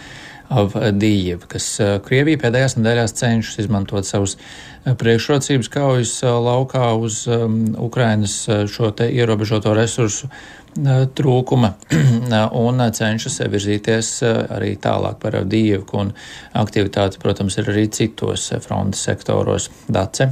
[0.47, 1.65] Avdījieva, kas
[2.05, 4.37] Krievija pēdējās nedēļās cenšas izmantot savus
[4.87, 10.31] priekšrocības kaujas laukā uz um, Ukrainas šo te ierobežoto resursu
[11.19, 11.73] trūkuma
[12.63, 16.13] un cenšas virzīties arī tālāk par Avdījevu, un
[16.55, 19.67] aktivitāte, protams, ir arī citos frontes sektoros.
[19.89, 20.31] Dace.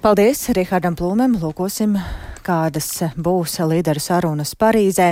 [0.00, 1.34] Paldies Rihardam Plūmēm.
[1.42, 1.98] Lūkosim,
[2.40, 2.86] kādas
[3.20, 5.10] būs līderu sarunas Parīzē.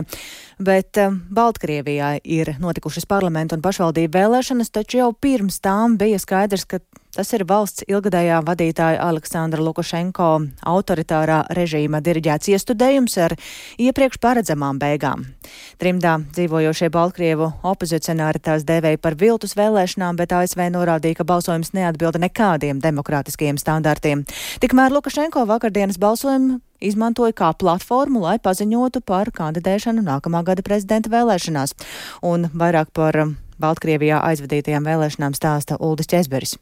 [0.65, 6.65] Bet um, Baltkrievijā ir notikušas parlamentu un pašvaldību vēlēšanas, taču jau pirms tām bija skaidrs,
[6.65, 6.81] ka
[7.19, 10.27] Tas ir valsts ilgadējā vadītāja Aleksandra Lukašenko
[10.71, 13.33] autoritārā režīma diriģēts iestudējums ar
[13.83, 15.25] iepriekš paredzamām beigām.
[15.83, 22.23] Trimdā dzīvojošie Baltkrievu opozicionāri tās dēvēja par viltus vēlēšanām, bet ASV norādīja, ka balsojums neatbilda
[22.23, 24.23] nekādiem demokrātiskajiem standartiem.
[24.63, 31.75] Tikmēr Lukašenko vakardienas balsojumu izmantoja kā platformu, lai paziņotu par kandidēšanu nākamā gada prezidenta vēlēšanās.
[32.23, 33.25] Un vairāk par
[33.59, 36.55] Baltkrievijā aizvadītajām vēlēšanām stāsta Uldis Česberis.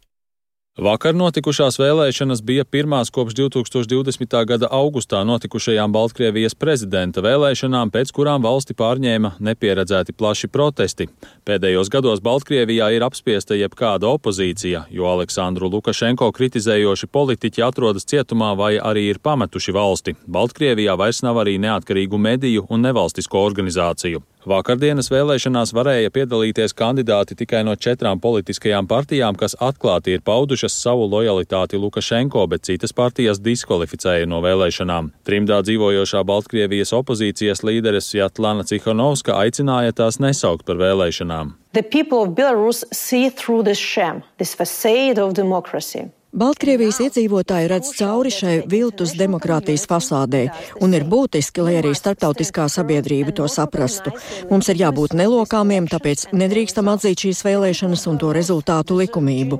[0.76, 4.34] Vakar notikušās vēlēšanas bija pirmās kopš 2020.
[4.44, 11.08] gada augustā notikušajām Baltkrievijas prezidenta vēlēšanām, pēc kurām valsti pārņēma nepieredzēti plaši protesti.
[11.48, 18.74] Pēdējos gados Baltkrievijā ir apspiesta jebkāda opozīcija, jo Aleksandru Lukašenko kritizējoši politiķi atrodas cietumā vai
[18.76, 20.18] arī ir pametuši valsti.
[20.28, 24.26] Baltkrievijā vairs nav arī neatkarīgu mediju un nevalstisko organizāciju.
[24.46, 31.08] Vakardienas vēlēšanās varēja piedalīties kandidāti tikai no četrām politiskajām partijām, kas atklāti ir paudušas savu
[31.10, 35.08] lojalitāti Lukašenko, bet citas partijas diskvalificēja no vēlēšanām.
[35.26, 41.56] Trimdā dzīvojošā Baltkrievijas opozīcijas līderes Jatlana Cihanovska aicināja tās nesaukt par vēlēšanām.
[41.74, 46.06] The people of Belarus see through this sham, this facade of democracy.
[46.36, 50.42] Baltkrievijas iedzīvotāji redz cauri šai viltus demokrātijas fasādē,
[50.84, 54.12] un ir būtiski, lai arī starptautiskā sabiedrība to saprastu.
[54.50, 59.58] Mums ir jābūt nelokāmiem, tāpēc nedrīkstam atzīt šīs vēlēšanas un to rezultātu likumību.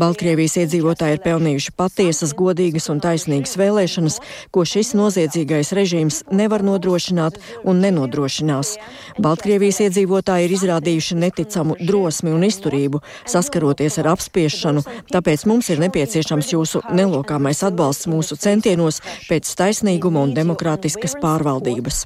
[0.00, 4.16] Baltkrievijas iedzīvotāji ir pelnījuši patiesas, godīgas un taisnīgas vēlēšanas,
[4.48, 7.36] ko šis noziedzīgais režīms nevar nodrošināt
[7.68, 8.78] un nenodrošinās.
[9.20, 16.13] Baltkrievijas iedzīvotāji ir izrādījuši neticamu drosmi un izturību, saskaroties ar apspiešanu, tāpēc mums ir nepieciešams
[16.14, 22.04] nepieciešams jūsu nelokāmais atbalsts mūsu centienos pēc taisnīguma un demokrātiskas pārvaldības.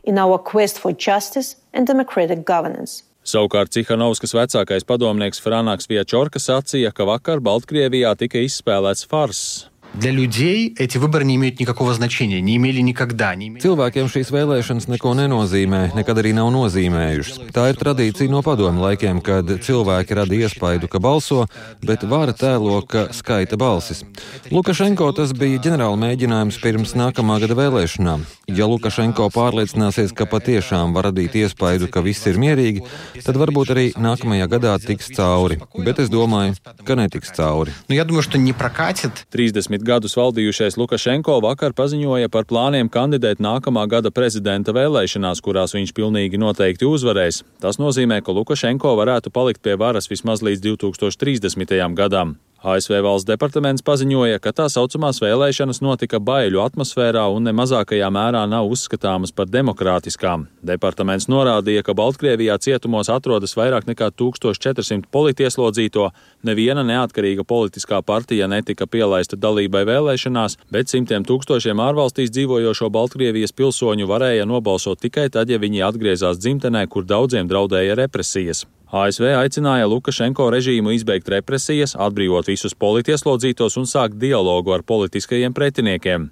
[3.29, 9.69] Savukārt Cihanovskas vecākais padomnieks Franāks Viečorka sacīja, ka vakar Baltkrievijā tika izspēlēts fars.
[9.94, 13.36] Для людей эти выборы не имеют никакого значения, не имели никогда.
[13.36, 13.62] Не имели...
[13.62, 17.54] Cilvēkiem šīs vēlēšanas neko nenozīmē, nekad arī nav nozīmējušas.
[17.54, 21.46] Tā ir tradīcija no padomu laikiem, kad cilvēki rada iespaidu, ka balso,
[21.86, 24.02] bet vara tēlo, ka skaita balsis.
[24.50, 28.26] Lukašenko tas bija ģenerāla mēģinājums pirms nākamā gada vēlēšanām.
[28.50, 32.82] Ja Lukašenko pārliecināsies, ka patiešām var radīt iespaidu, ka viss ir mierīgi,
[33.22, 35.62] tad varbūt arī nākamajā gadā tiks cauri.
[35.78, 37.78] Bet es domāju, ka netiks cauri.
[37.88, 39.28] Nu, я думаю, что не прокатит.
[39.30, 45.95] 30 gadus valdījušais Lukašenko vakar paziņoja par plāniem kandidēt nākamā gada prezidenta vēlēšanās, kurās viņš
[45.97, 47.45] pilnīgi noteikti uzvarēs.
[47.63, 51.79] Tas nozīmē, ka Lukašenko varētu palikt pie varas vismaz līdz 2030.
[51.99, 52.39] gadam.
[52.59, 58.41] ASV valsts departaments paziņoja, ka tā saucamās vēlēšanas notika baiļu atmosfērā un ne mazākajā mērā
[58.51, 60.49] nav uzskatāmas par demokrātiskām.
[60.67, 66.09] Departaments norādīja, ka Baltkrievijā cietumos atrodas vairāk nekā 1400 politieslodzīto,
[66.43, 74.11] neviena neatkarīga politiskā partija netika pielaista dalībai vēlēšanās, bet simtiem tūkstošiem ārvalstīs dzīvojošo Baltkrievijas pilsoņu
[74.11, 78.67] varēja nobalsot tikai tad, ja viņi atgriezās dzimtenē, kur daudziem draudēja represijas.
[78.89, 86.31] ASV aicināja Lukašenko režīmu izbeigt represijas, atbrīvot visus politieslodzītos un sākt dialogu ar politiskajiem pretiniekiem.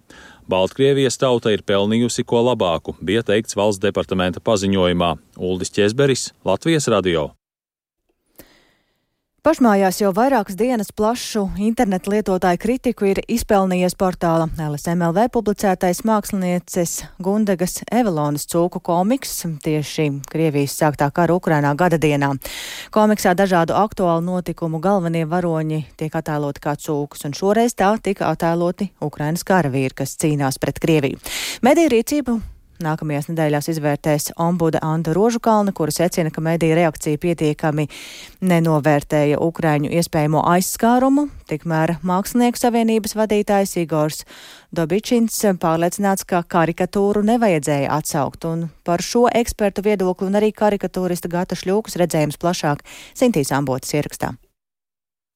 [0.49, 5.17] Baltkrievijas tauta ir pelnījusi ko labāku, bija teikts valsts departamenta paziņojumā.
[5.37, 7.33] Uldis Česberis, Latvijas radio.
[9.47, 17.77] Pašmājās jau vairākas dienas plašu internetu lietotāju kritiku ir izpelnījies portāla LSMLV publicētais mākslinieces Gundegas
[17.87, 22.33] Evelonas cūku komiks tieši Krievijas sāktā kara Ukrainā gada dienā.
[22.91, 28.91] Komiksā dažādu aktuālu notikumu galvenie varoņi tiek attēloti kā cūkas, un šoreiz tā tika attēloti
[28.99, 31.23] Ukrainas karavīri, kas cīnās pret Krieviju.
[31.63, 32.39] Mediju rīcību
[32.85, 37.87] Nākamajās nedēļās izvērtēs ombuda Anta Rožukalna, kura secina, ka mediju reakcija pietiekami
[38.45, 41.27] nenovērtēja Ukraiņu iespējamo aizskārumu.
[41.49, 44.25] Tikmēr Mākslinieku savienības vadītājs Igors
[44.77, 51.57] Dobičins pārliecināts, ka karikatūru nevajadzēja atsaukt, un par šo ekspertu viedokli un arī karikatūrista Gata
[51.57, 52.85] Šļūkas redzējums plašāk
[53.17, 54.37] Sintīs Ambotas ierakstā.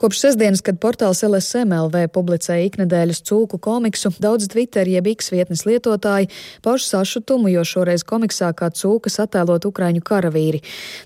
[0.01, 6.31] Kopš sestdienas, kad portāls LSMLV publicēja iknedēļas cūku komiksu, daudz Twitter jeb X vietnes lietotāji
[6.65, 10.63] pauž sašutumu, jo šoreiz komiksā kā cūkas attēlot ukraiņu karavīri.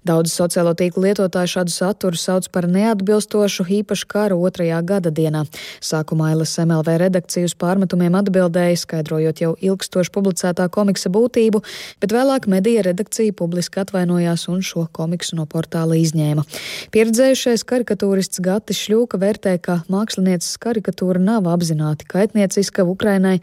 [0.07, 5.43] Daudz sociālo tīklu lietotāju šādu saturu sauc par neatbilstošu īpaši kara otrajā gada dienā.
[5.83, 11.65] Sākumā LSMLV redakcija uz pārmetumiem atbildēja, skaidrojot jau ilgstoši publicētā komiksa būtību,
[11.99, 16.47] bet vēlāk medija redakcija publiski atvainojās un šo komiksu no portāla izņēma.
[16.95, 23.39] Pieredzējušais karikatūrists Gatis Šļūka vērtē, ka mākslinieces karikatūra nav apzināti kaitnieciska Ukrainai,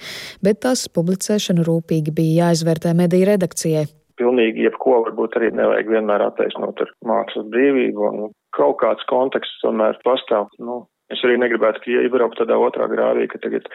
[0.46, 3.88] bet tās publicēšanu rūpīgi bija jāizvērtē mediju redakcijai.
[4.22, 9.98] Pilnīgi jebko varbūt arī nevajag vienmēr attaisnot ar mākslas brīvību, un kaut kāds konteksts tomēr
[10.06, 10.52] pastāv.
[10.62, 13.68] Nu, Es arī negribētu, ka iebraukt tādā otrā grāvī, ka tagad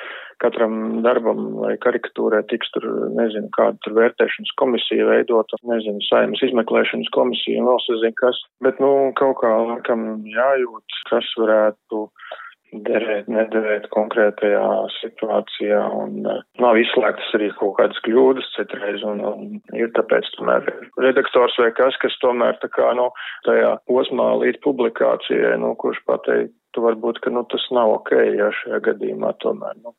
[0.42, 7.12] katram darbam vai karikatūrē tiks tur, nezinu, kāda tur vērtēšanas komisija veidota, nezinu, saimas izmeklēšanas
[7.16, 8.40] komisija un vēl sazinu kas.
[8.64, 12.06] Bet, nu, kaut kā laikam jājūt, kas varētu
[12.86, 14.66] derēt, nederēt konkrētajā
[14.98, 20.66] situācijā, un uh, nav izslēgtas arī kaut kādas kļūdas citreiz, un, un ir tāpēc tomēr
[21.02, 23.08] redaktors vai kas, kas tomēr tā kā, nu,
[23.46, 28.80] tajā posmā līdz publikācijai, nu, kurš pateikt, varbūt ka, nu, tas nav ok, ja šajā
[28.90, 29.92] gadījumā tomēr nu,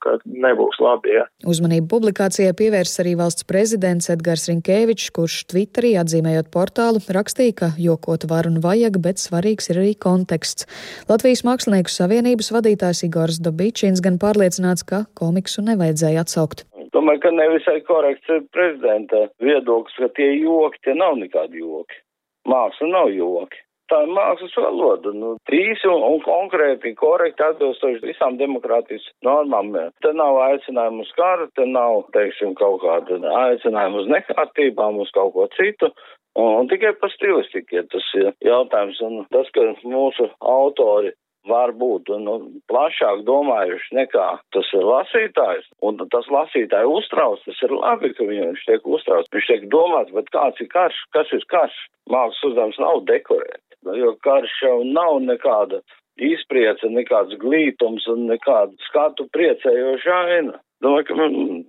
[0.46, 1.16] nebūs labi.
[1.18, 1.26] Ja.
[1.48, 8.28] Uzmanību publikācijai pievērs arī valsts prezidents Edgars Rinkēvičs, kurš Twitterī atzīmējot portālu rakstīja, ka jokot
[8.32, 10.68] var un vajag, bet svarīgs ir arī konteksts.
[11.12, 16.66] Latvijas Mākslinieku savienības vadītājs Igors Dobičins gan pārliecināts, ka komiksu nevajadzēja atsaukt.
[16.96, 22.04] Domāju, ka nevisai korekts ir prezidenta viedoklis, ka tie joki, tie nav nekādi joki.
[22.48, 23.60] Māksla nav joki
[23.92, 25.14] tā ir mākslas valoda.
[25.16, 29.74] Nu, īsi un, un konkrēti, korekti atbilstoši visām demokrātijas normām.
[30.04, 35.36] Te nav aicinājumu uz karu, te nav, teiksim, kaut kāda aicinājumu uz nekārtībām, uz kaut
[35.36, 35.92] ko citu.
[36.38, 39.00] Un, un tikai par stilistiku, ja tas ir jautājums.
[39.02, 41.16] Un tas, ka mūsu autori
[41.48, 42.34] varbūt nu,
[42.68, 48.66] plašāk domājuši nekā tas ir lasītājs, un tas lasītāju uztrauc, tas ir labi, ka viņš
[48.68, 49.30] tiek uztrauc.
[49.34, 51.80] Viņš tiek domāts, bet kāds ir karš, kas ir karš?
[52.12, 53.64] Mākslas uzdevums nav dekorēt
[53.98, 55.82] jo karš jau nav nekāda
[56.18, 60.60] izpriece, nekāds glītums un nekāda skatu priecējoša aina.
[60.86, 61.16] Domāju, ka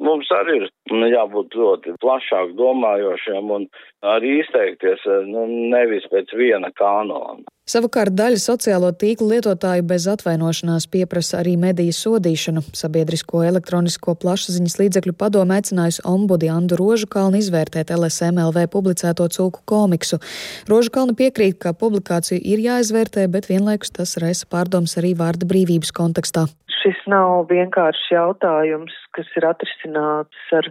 [0.05, 3.63] mums arī ir jābūt ļoti plašāk domājošiem un
[4.05, 7.41] arī izteikties nu, nevis pēc viena kanona.
[7.69, 12.63] Savukārt daļa sociālo tīklu lietotāju bez atvainošanās pieprasa arī mediju sodīšanu.
[12.77, 20.21] Sabiedrisko elektronisko plašsaziņas līdzekļu padomu aicinājusi ombudi Andu Rožukalnu izvērtēt LSMLV publicēto cūku komiksu.
[20.69, 26.49] Rožukalna piekrīt, ka publikāciju ir jāizvērtē, bet vienlaikus tas raisa pārdomas arī vārda brīvības kontekstā
[26.83, 30.69] šis nav vienkāršs jautājums, kas ir atrisināts ar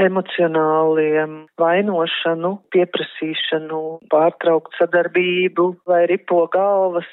[0.00, 7.08] emocionāliem vainošanu, pieprasīšanu, pārtraukt sadarbību vai ripo galvas.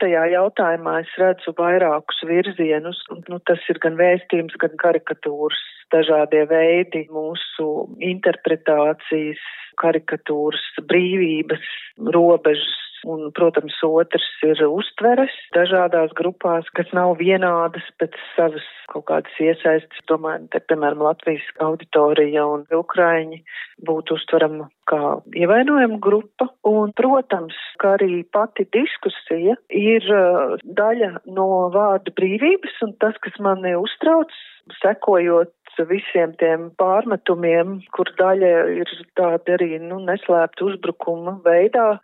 [0.00, 3.02] Tajā jautājumā es redzu vairākus virzienus.
[3.28, 5.60] Nu, tas ir gan vēstījums, gan karikatūras,
[5.92, 7.66] dažādie veidi mūsu
[8.12, 9.42] interpretācijas,
[9.82, 11.68] karikatūras, brīvības,
[12.16, 19.38] robežas Un, protams, otrs ir uztveres dažādās grupās, kas nav vienādas pēc savas kaut kādas
[19.40, 20.02] iesaistas.
[20.10, 23.40] Domāju, te, piemēram, Latvijas auditorija un Ukraiņi
[23.88, 26.50] būtu uztverama kā ievainojama grupa.
[26.68, 33.38] Un, protams, ka arī pati diskusija ir uh, daļa no vārda brīvības, un tas, kas
[33.40, 34.34] mani uztrauc,
[34.82, 35.54] sekojot
[35.88, 38.50] visiem tiem pārmetumiem, kur daļa
[38.82, 42.00] ir tāda arī, nu, neslēpta uzbrukuma veidā,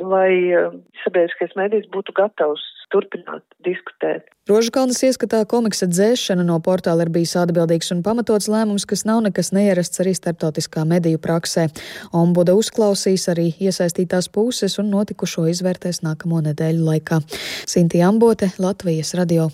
[0.00, 0.70] lai eh,
[1.04, 4.26] sabiedriskais medijs būtu gatavs turpināt diskutēt.
[4.48, 9.52] Rožkalnas ieskatā komiksa dzēšana no portāla ir bijis atbildīgs un pamatots lēmums, kas nav nekas
[9.56, 11.68] neierasts arī starptautiskā mediju praksē.
[12.12, 17.22] Ombuda uzklausīs arī iesaistītās puses un notikušo izvērtēs nākamo nedēļu laikā.
[17.64, 19.48] Sinti Ambote, Latvijas radio.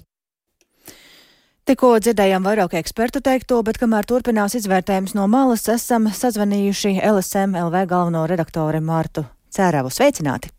[1.69, 7.85] Tikko dzirdējām vairāk ekspertu teikto, bet kamēr turpinās izvērtējums no malas, esam sazvanījuši LSM LV
[7.91, 9.93] galveno redaktori Martu Cēravu.
[9.93, 10.53] Sveicināti!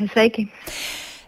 [0.00, 0.48] Sveiki!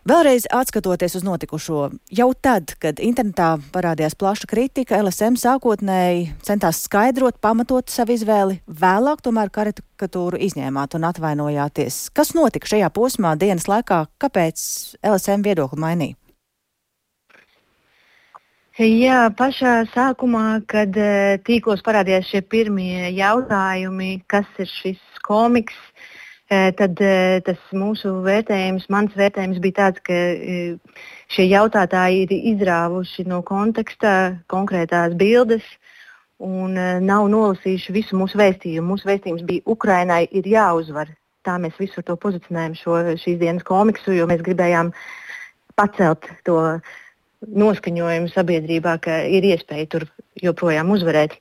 [0.03, 7.37] Vēlreiz atskatoties uz notikušo, jau tad, kad internetā parādījās plaša kritika, LSM sākotnēji centās skaidrot,
[7.39, 12.09] pamatot savu izvēli, vēlāk tomēr karikatūru izņēmāt un atvainojāties.
[12.19, 14.65] Kas notika šajā posmā dienas laikā, kāpēc
[15.07, 16.19] LSM viedokli mainīja?
[18.83, 25.77] Jā, pašā sākumā, kad eh, tīklos parādījās šie pirmie jautājumi, kas ir šis komiks,
[26.79, 27.01] tad
[27.47, 30.19] tas mūsu vērtējums, mans vērtējums bija tāds, ka
[31.33, 34.13] šie jautātāji ir izrāvuši no konteksta
[34.53, 35.65] konkrētās bildes
[36.43, 38.95] un nav nolasījuši visu mūsu vēstījumu.
[38.95, 41.13] Mūsu vēstījums bija Ukrainai ir jāuzvar.
[41.47, 44.93] Tā mēs visur to pozicionējam šo, šīs dienas komiksu, jo mēs gribējām
[45.79, 46.59] pacelt to
[47.43, 50.11] noskaņojumu sabiedrībā, ka ir iespēja tur
[50.43, 51.39] joprojām uzvarēt.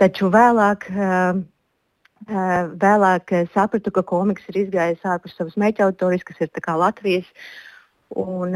[0.00, 1.34] Taču vēlāk Eh,
[2.28, 7.26] vēlāk sapratu, ka komiks ir izgājis ārpus savas mērķa autorijas, kas ir Latvijas,
[8.10, 8.52] un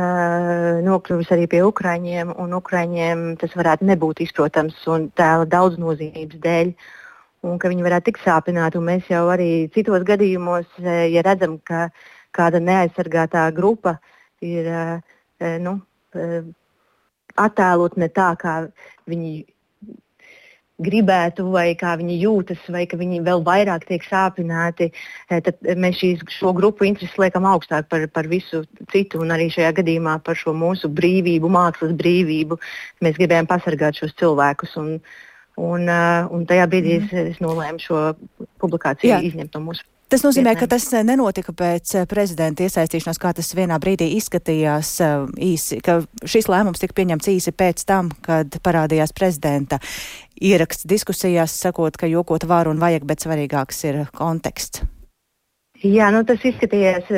[0.84, 2.34] nokļuvis arī pie Ukrāņiem.
[2.34, 6.74] Ukrāņiem tas varētu nebūt izprotams un tēla daudznozīmības dēļ.
[7.44, 8.80] Un ka viņi varētu tik sāpināti.
[8.80, 11.90] Mēs jau arī citos gadījumos, ja redzam, ka
[12.32, 13.98] kāda neaizsargātā grupa
[14.40, 14.68] ir
[15.60, 15.78] nu,
[17.36, 18.54] attēlot ne tā, kā
[19.10, 19.44] viņi
[20.82, 24.90] gribētu, vai kā viņi jūtas, vai ka viņi vēl vairāk tiek sāpināti,
[25.30, 29.50] eh, tad mēs šīs, šo grupu intereses liekam augstāk par, par visu citu, un arī
[29.54, 32.58] šajā gadījumā par šo mūsu brīvību, mākslas brīvību.
[33.00, 34.76] Mēs gribējām pasargāt šos cilvēkus.
[34.76, 35.00] Un,
[35.56, 37.04] un, uh, un tajā brīdī mm.
[37.04, 38.14] es, es nolēmu šo
[38.58, 39.22] publikāciju Jā.
[39.22, 43.48] izņemt no mūsu Tas nozīmē, ka tas eh, nenotika pēc eh, prezidenta iesaistīšanās, kā tas
[43.58, 45.96] vienā brīdī izskatījās eh, īsi, ka
[46.30, 49.80] šis lēmums tika pieņemts īsi pēc tam, kad parādījās prezidenta
[50.38, 54.84] ieraksts diskusijās, sakot, ka jokot var un vajag, bet svarīgāks ir konteksts.
[55.82, 57.10] Jā, nu tas izskatījās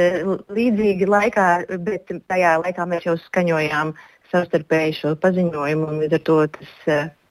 [0.57, 3.93] līdzīgi laikā, bet tajā laikā mēs jau skaņojām
[4.33, 6.73] savstarpēju šo paziņojumu, un līdz ar to tas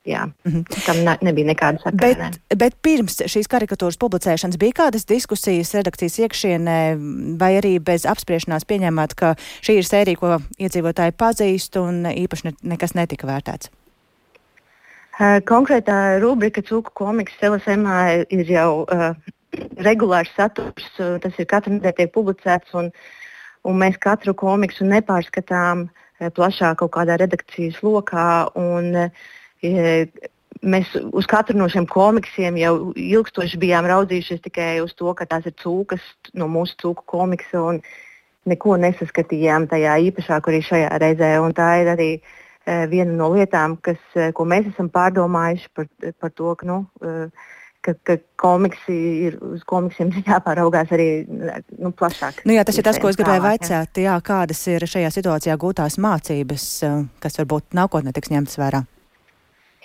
[0.05, 0.63] Jā, -hmm.
[0.85, 1.97] tam ne, nebija nekāda sakara.
[1.97, 2.57] Bet, ne.
[2.57, 6.75] bet pirms šīs karikatūras publicēšanas bija kādas diskusijas redakcijas iekšienē,
[7.39, 9.33] vai arī bez apspriešanās pieņēmāt, ka
[9.65, 13.71] šī ir sērija, ko iedzīvotāji pazīst un īpaši ne, nekas netika vērtēts?
[15.49, 17.87] Konkrētā rubrika Cūku komiks LSM
[18.29, 19.15] ir jau uh,
[19.77, 22.91] regulārs saturs, tas ir katru nedēļu tiek publicēts, un,
[23.63, 25.87] un mēs katru komiksu nepārskatām
[26.19, 28.51] plašāk kaut kādā redakcijas lokā.
[28.53, 29.33] Un, uh,
[30.65, 35.45] Mēs uz katru no šiem komiksiem jau ilgstoši bijām raudzījušies tikai uz to, ka tās
[35.45, 36.01] ir cūkas
[36.33, 37.81] no mūsu cūku komiksa un
[38.49, 41.35] neko nesaskatījām tajā īpašāk arī šajā reizē.
[41.43, 45.91] Un tā ir arī uh, viena no lietām, kas, uh, ko mēs esam pārdomājuši par,
[46.23, 46.79] par to, ka, nu,
[47.85, 48.97] ka, ka komiksi
[49.27, 52.41] ir, uz komiksiem jāpāraugās arī nu, plašāk.
[52.47, 54.01] Nu jā, tas ir tas, ko es gribēju vaicāt.
[54.01, 56.67] Jā, kādas ir šajā situācijā gūtās mācības,
[57.21, 58.85] kas varbūt nākotnē tiks ņemtas vērā?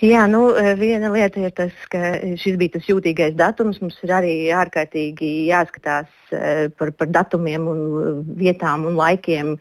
[0.00, 1.98] Jā, nu, eh, viena lieta ir tas, ka
[2.40, 3.82] šis bija tas jūtīgais datums.
[3.82, 9.58] Mums ir arī ārkārtīgi jāskatās eh, par, par datumiem, un eh, vietām un laikiem,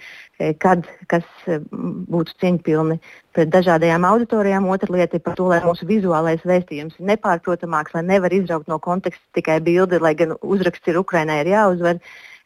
[0.64, 2.96] kad kas būtu cieņpilni
[3.36, 4.70] pret dažādajām auditorijām.
[4.72, 8.80] Otra lieta ir par to, lai mūsu vizuālais vēstījums ir nepārprotamāks, lai nevar izraukt no
[8.80, 12.00] konteksta tikai bildi, lai gan uzraksts ir Ukrainai ir jāuzvar,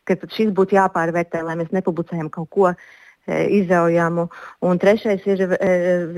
[0.10, 2.76] ka šis būtu jāpārvērtē, lai mēs nepublicējam kaut ko E,
[3.28, 4.28] izaujamu.
[4.68, 5.74] Un trešais ir e,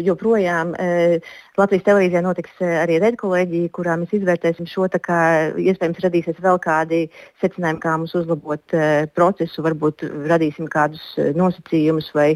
[0.06, 1.20] joprojām e,
[1.60, 4.88] Latvijas televīzijā notiks arī redkolēģija, kurā mēs izvērtēsim šo.
[4.90, 7.06] Iespējams, radīsies vēl kādi
[7.42, 8.78] secinājumi, kā mums uzlabot
[9.18, 11.04] procesu, varbūt radīsim kādus
[11.36, 12.30] nosacījumus vai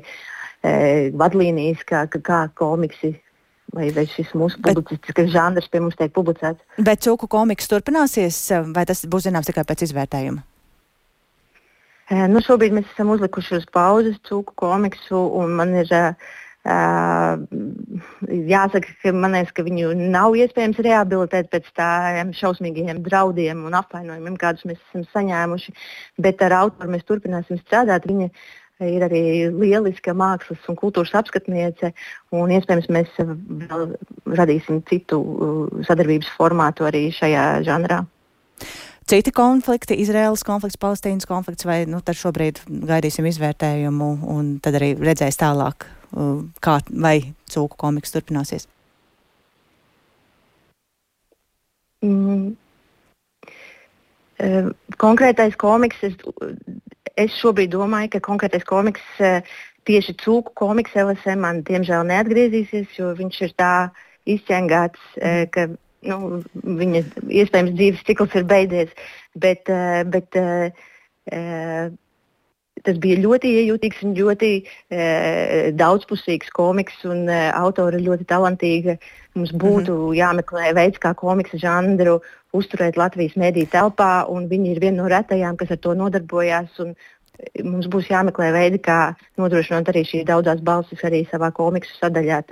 [1.16, 3.14] vadlīnijas, kā, kā komiksi
[3.76, 6.62] vai, vai šis mūsu publicistiskais žanrs pie mums tiek publicēts.
[6.84, 8.42] Bet cūku komiks turpināsies,
[8.76, 10.44] vai tas būs zināms tikai pēc izvērtējuma?
[12.10, 16.30] Nu, šobrīd mēs esam uzlikuši uz pauzes cūku komiksu, un man ir uh,
[18.50, 24.40] jāsaka, ka man liekas, ka viņu nav iespējams rehabilitēt pēc tādiem šausmīgiem draudiem un apvainojumiem,
[24.42, 25.76] kādus mēs esam saņēmuši.
[26.18, 28.10] Bet ar autoru mēs turpināsim strādāt.
[28.10, 28.32] Viņa
[28.90, 31.94] ir arī lieliska mākslas un kultūras apskatniece,
[32.34, 33.90] un iespējams mēs vēl
[34.40, 35.22] radīsim citu
[35.86, 38.02] sadarbības formātu arī šajā žanrā
[39.10, 44.94] citi konflikti, Izraēlas konflikts, Palestīnas konflikts, vai nu, tad šobrīd gaidīsim izvērtējumu un tad arī
[45.00, 47.16] redzēs tālāk, uh, kā vai
[47.50, 48.68] cūku komiks turpināsies?
[52.06, 52.54] Mm.
[54.40, 54.70] Uh,
[55.02, 56.16] konkrētais komiks, es,
[57.20, 59.42] es šobrīd domāju, ka konkrētais komiks, uh,
[59.90, 63.74] tieši cūku komiks LSM man diemžēl neatgriezīsies, jo viņš ir tā
[64.30, 65.02] izķengāts,
[65.50, 65.64] ka
[66.08, 68.94] nu, viņa iespējams dzīves cikls ir beidzies.
[69.36, 70.72] Bet, eh, bet, eh,
[71.32, 71.90] eh,
[72.80, 74.64] Tas bija ļoti iejūtīgs un ļoti
[75.76, 78.98] daudzpusīgs komiks, un autora ļoti talantīga.
[79.36, 80.16] Mums būtu mm -hmm.
[80.16, 82.22] jāmeklē veids, kā komiksa žanru
[82.54, 86.96] uzturēt Latvijas mediju telpā, un viņi ir viena no retajām, kas ar to nodarbojās.
[87.64, 92.44] Mums būs jāmeklē veidi, kā nodrošināt arī šīs daudzās balsis arī savā komiksu sadaļā.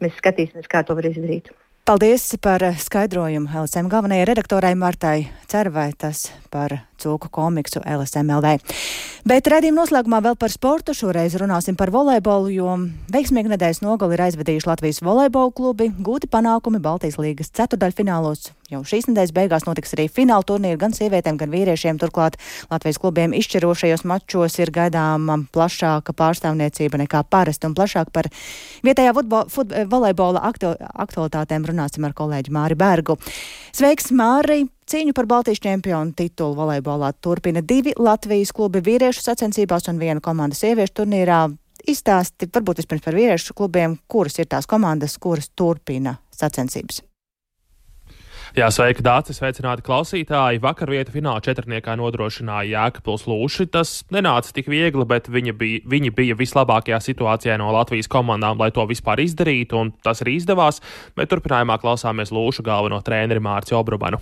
[0.00, 1.52] Mēs skatīsimies, kā to var izdarīt.
[1.82, 8.52] Paldies par skaidrojumu LSM galvenajai redaktorai Martai Cervai, tas par cūku komiksu LSMLV.
[9.26, 10.94] Bet redzījuma noslēgumā vēl par sportu.
[10.94, 12.76] Šoreiz runāsim par volejbolu, jo
[13.10, 18.52] veiksmīgi nedēļas nogali ir aizvedījuši Latvijas volejbola klubi, gūti panākumi Baltijas līgas ceturdaļfinālos.
[18.72, 21.98] Jau šīs nedēļas beigās notiks arī fināla turnīri gan sievietēm, gan vīriešiem.
[22.00, 22.38] Turklāt
[22.70, 28.30] Latvijas klubiem izšķirošajos mačos ir gaidāma plašāka pārstāvniecība nekā parasti un plašāk par
[28.86, 29.12] vietējā
[29.92, 33.18] volejbola aktualitātēm runāsim ar kolēģi Māri Bergu.
[33.76, 34.64] Sveiks, Māri!
[34.88, 40.58] Cīņu par Baltijas čempionu titulu volejbolā turpina divi Latvijas klubi vīriešu sacensībās un viena komanda
[40.58, 41.44] sieviešu turnīrā.
[41.88, 47.04] Izstāsti varbūt vispirms par vīriešu klubiem, kuras ir tās komandas, kuras turpina sacensības.
[48.52, 50.58] Jā, sveiki, Dārcis, sveicināti klausītāji.
[50.60, 53.64] Vakar vietu fināla četrniekā nodrošināja Jēkabils Lūši.
[53.72, 58.68] Tas nenāca tik viegli, bet viņi bija, viņi bija vislabākajā situācijā no Latvijas komandām, lai
[58.76, 60.82] to vispār izdarītu, un tas arī izdevās.
[61.16, 64.20] Bet turpinājumā klausāmies Lūšu galveno treneri Mārciņu Obrubanu.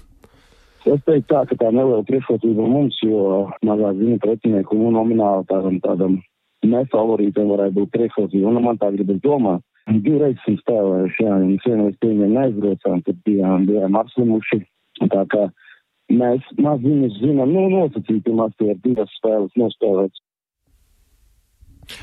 [0.86, 5.82] Es teiktu, tā, ka tā neliela priekšrocība mums, jo mazāk zina pretinieku un nomināli tādam,
[5.82, 6.20] tādam
[6.66, 8.48] nefavorītam varētu būt priekšrocība.
[8.50, 9.64] Un man tā gribas domāt.
[9.90, 14.60] Divreiz esam spēlējuši, jā, un vienreiz pie viņiem neaizbraucām, tad bijām, bijām apslimuši.
[15.00, 15.46] Tā kā
[16.12, 20.22] mēs maz viņus zinām, nu, nosacītumās tie ir divas spēles nospēlētas.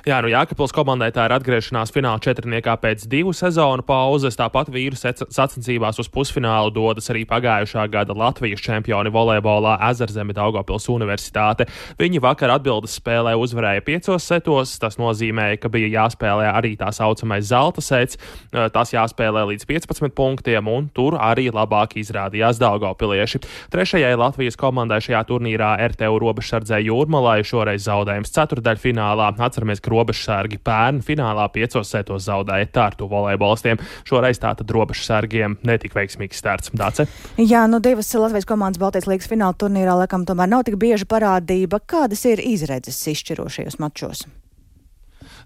[0.08, 4.38] Jā, nu Jākapils komandai tā ir atgriešanās fināla četrniekā pēc divu sezonu pauzes.
[4.40, 11.68] Tāpat vīru sacensībās uz pusfinālu dodas arī pagājušā gada Latvijas čempioni volejbolā Ezerzeme Daugopils Universitāte.
[12.00, 14.76] Viņi vakar atbildes spēlē uzvarēja piecos setos.
[14.82, 18.20] Tas nozīmēja, ka bija jāspēlē arī tā saucamais zelta sets.
[18.52, 23.42] Tas jāspēlē līdz 15 punktiem, un tur arī labāk izrādījās Daugopilieši.
[23.74, 29.34] Trešajai Latvijas komandai šajā turnīrā RTU robežsardzē Jūrmalai šoreiz zaudējums ceturdaļfinālā.
[29.48, 33.82] Atceramies Ka robežsargi pērn finālā piecos setos zaudēja tārtu volejbolistiem.
[34.08, 36.74] Šoreiz tātad robežsargiem netika veiksmīgs starts.
[36.78, 37.08] Dāce?
[37.40, 41.82] Jā, nu divas Latvijas komandas Baltijas līgas fināla turnīrā laikam tomēr nav tik bieža parādība.
[41.88, 44.28] Kādas ir izredzes izšķirošajos mačos?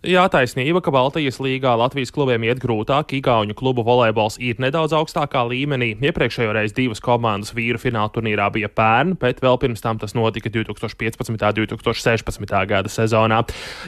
[0.01, 3.11] Jā, taisnība, ka Baltijas līgā Latvijas klubiem iet grūtāk.
[3.19, 5.91] Igauņu klubu volejbols ir nedaudz augstākā līmenī.
[6.01, 10.49] Iepriekšējo reizi divas komandas vīru fināla turnīrā bija pērn, bet vēl pirms tam tas notika
[10.49, 11.29] 2015.
[11.29, 12.55] un 2016.
[12.71, 13.43] gada sezonā.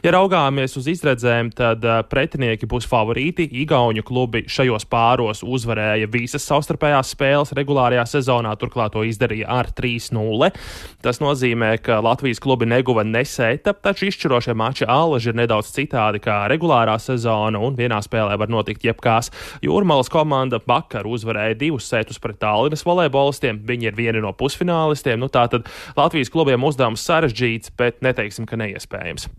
[0.05, 3.49] Ja raugāmies uz izredzēm, tad uh, pretinieki būs favorīti.
[3.63, 10.53] Igauņu klubi šajos pāros uzvarēja visas savstarpējās spēles regulārajā sezonā, turklāt to izdarīja ar 3-0.
[11.01, 16.21] Tas nozīmē, ka Latvijas klubi neguva nesēta, taču izšķirošie mači Āleži ir nedaudz citādi tādi
[16.23, 19.31] kā regulārā sezona, un vienā spēlē var notikt jebkās.
[19.63, 23.61] Jūrmalas komanda vakar uzvarēja divus setus pret Tallinas volejbolistiem.
[23.67, 25.21] Viņi ir vieni no pusfinālistiem.
[25.21, 29.29] Nu, tātad Latvijas klubiem uzdevums sarežģīts, bet neteiksim, ka neiespējams.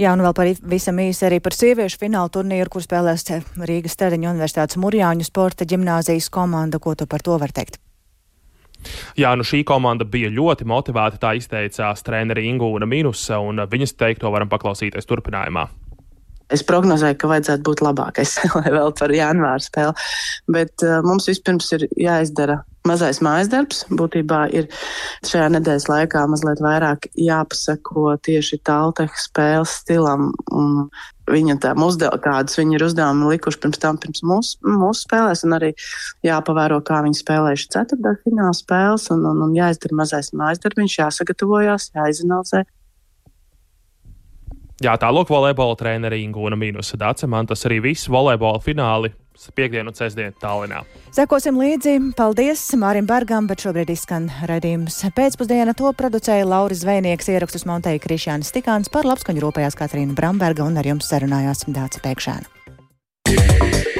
[0.00, 3.26] Jā, un vēl par visam īsi arī par sieviešu finālu turnīru, kur spēlēs
[3.62, 6.82] Rīgas Tereņu Universitātes Murjāņu sporta ģimnāzijas komanda.
[6.82, 7.80] Ko tu par to var teikt?
[9.18, 14.32] Jā, nu šī komanda bija ļoti motivēta, tā izteicās treneri Ingūna Minusa, un viņas teikto
[14.34, 15.68] varam paklausīties turpinājumā.
[16.52, 20.10] Es prognozēju, ka vajadzētu būt labākai spēlē vēl par janvāra spēli.
[20.52, 23.84] Bet uh, mums vispirms ir jāizdara mazais mājas darbs.
[23.92, 24.68] Būtībā ir
[25.28, 30.30] šajā nedēļas laikā mazliet vairāk jāpasako tieši tālteņa spēles stilam.
[31.30, 35.54] Viņa tam uzdeva, kādus viņi ir uzdevumi likuši pirms tam, pirms mūsu, mūsu spēlēs, un
[35.56, 35.70] arī
[36.26, 41.92] jāpavēro, kā viņi spēlējuši ceturtdaļu fināla spēles, un, un, un jāizdara mazais mājas darbs, jāsagatavojās,
[41.94, 42.64] jāizanalizē.
[44.82, 47.28] Jā, tālāk volejbola treneri Ingūna Mīnusa Dace.
[47.30, 49.12] Man tas arī viss volejbola fināli
[49.56, 50.82] piekdienu un sestdienu Tallinā.
[51.14, 51.96] Sekosim līdzi.
[52.16, 55.74] Paldies Mārim Bergam, bet šobrīd izskan raidījums pēcpusdiena.
[55.78, 60.88] To producēja Lauris Zvejnieks, ierakstus montēja Krišjānis Tikāns par labskaņu rūpējās Katrīna Bramberga un ar
[60.88, 63.91] jums sarunājās Dāca Pēkšēna.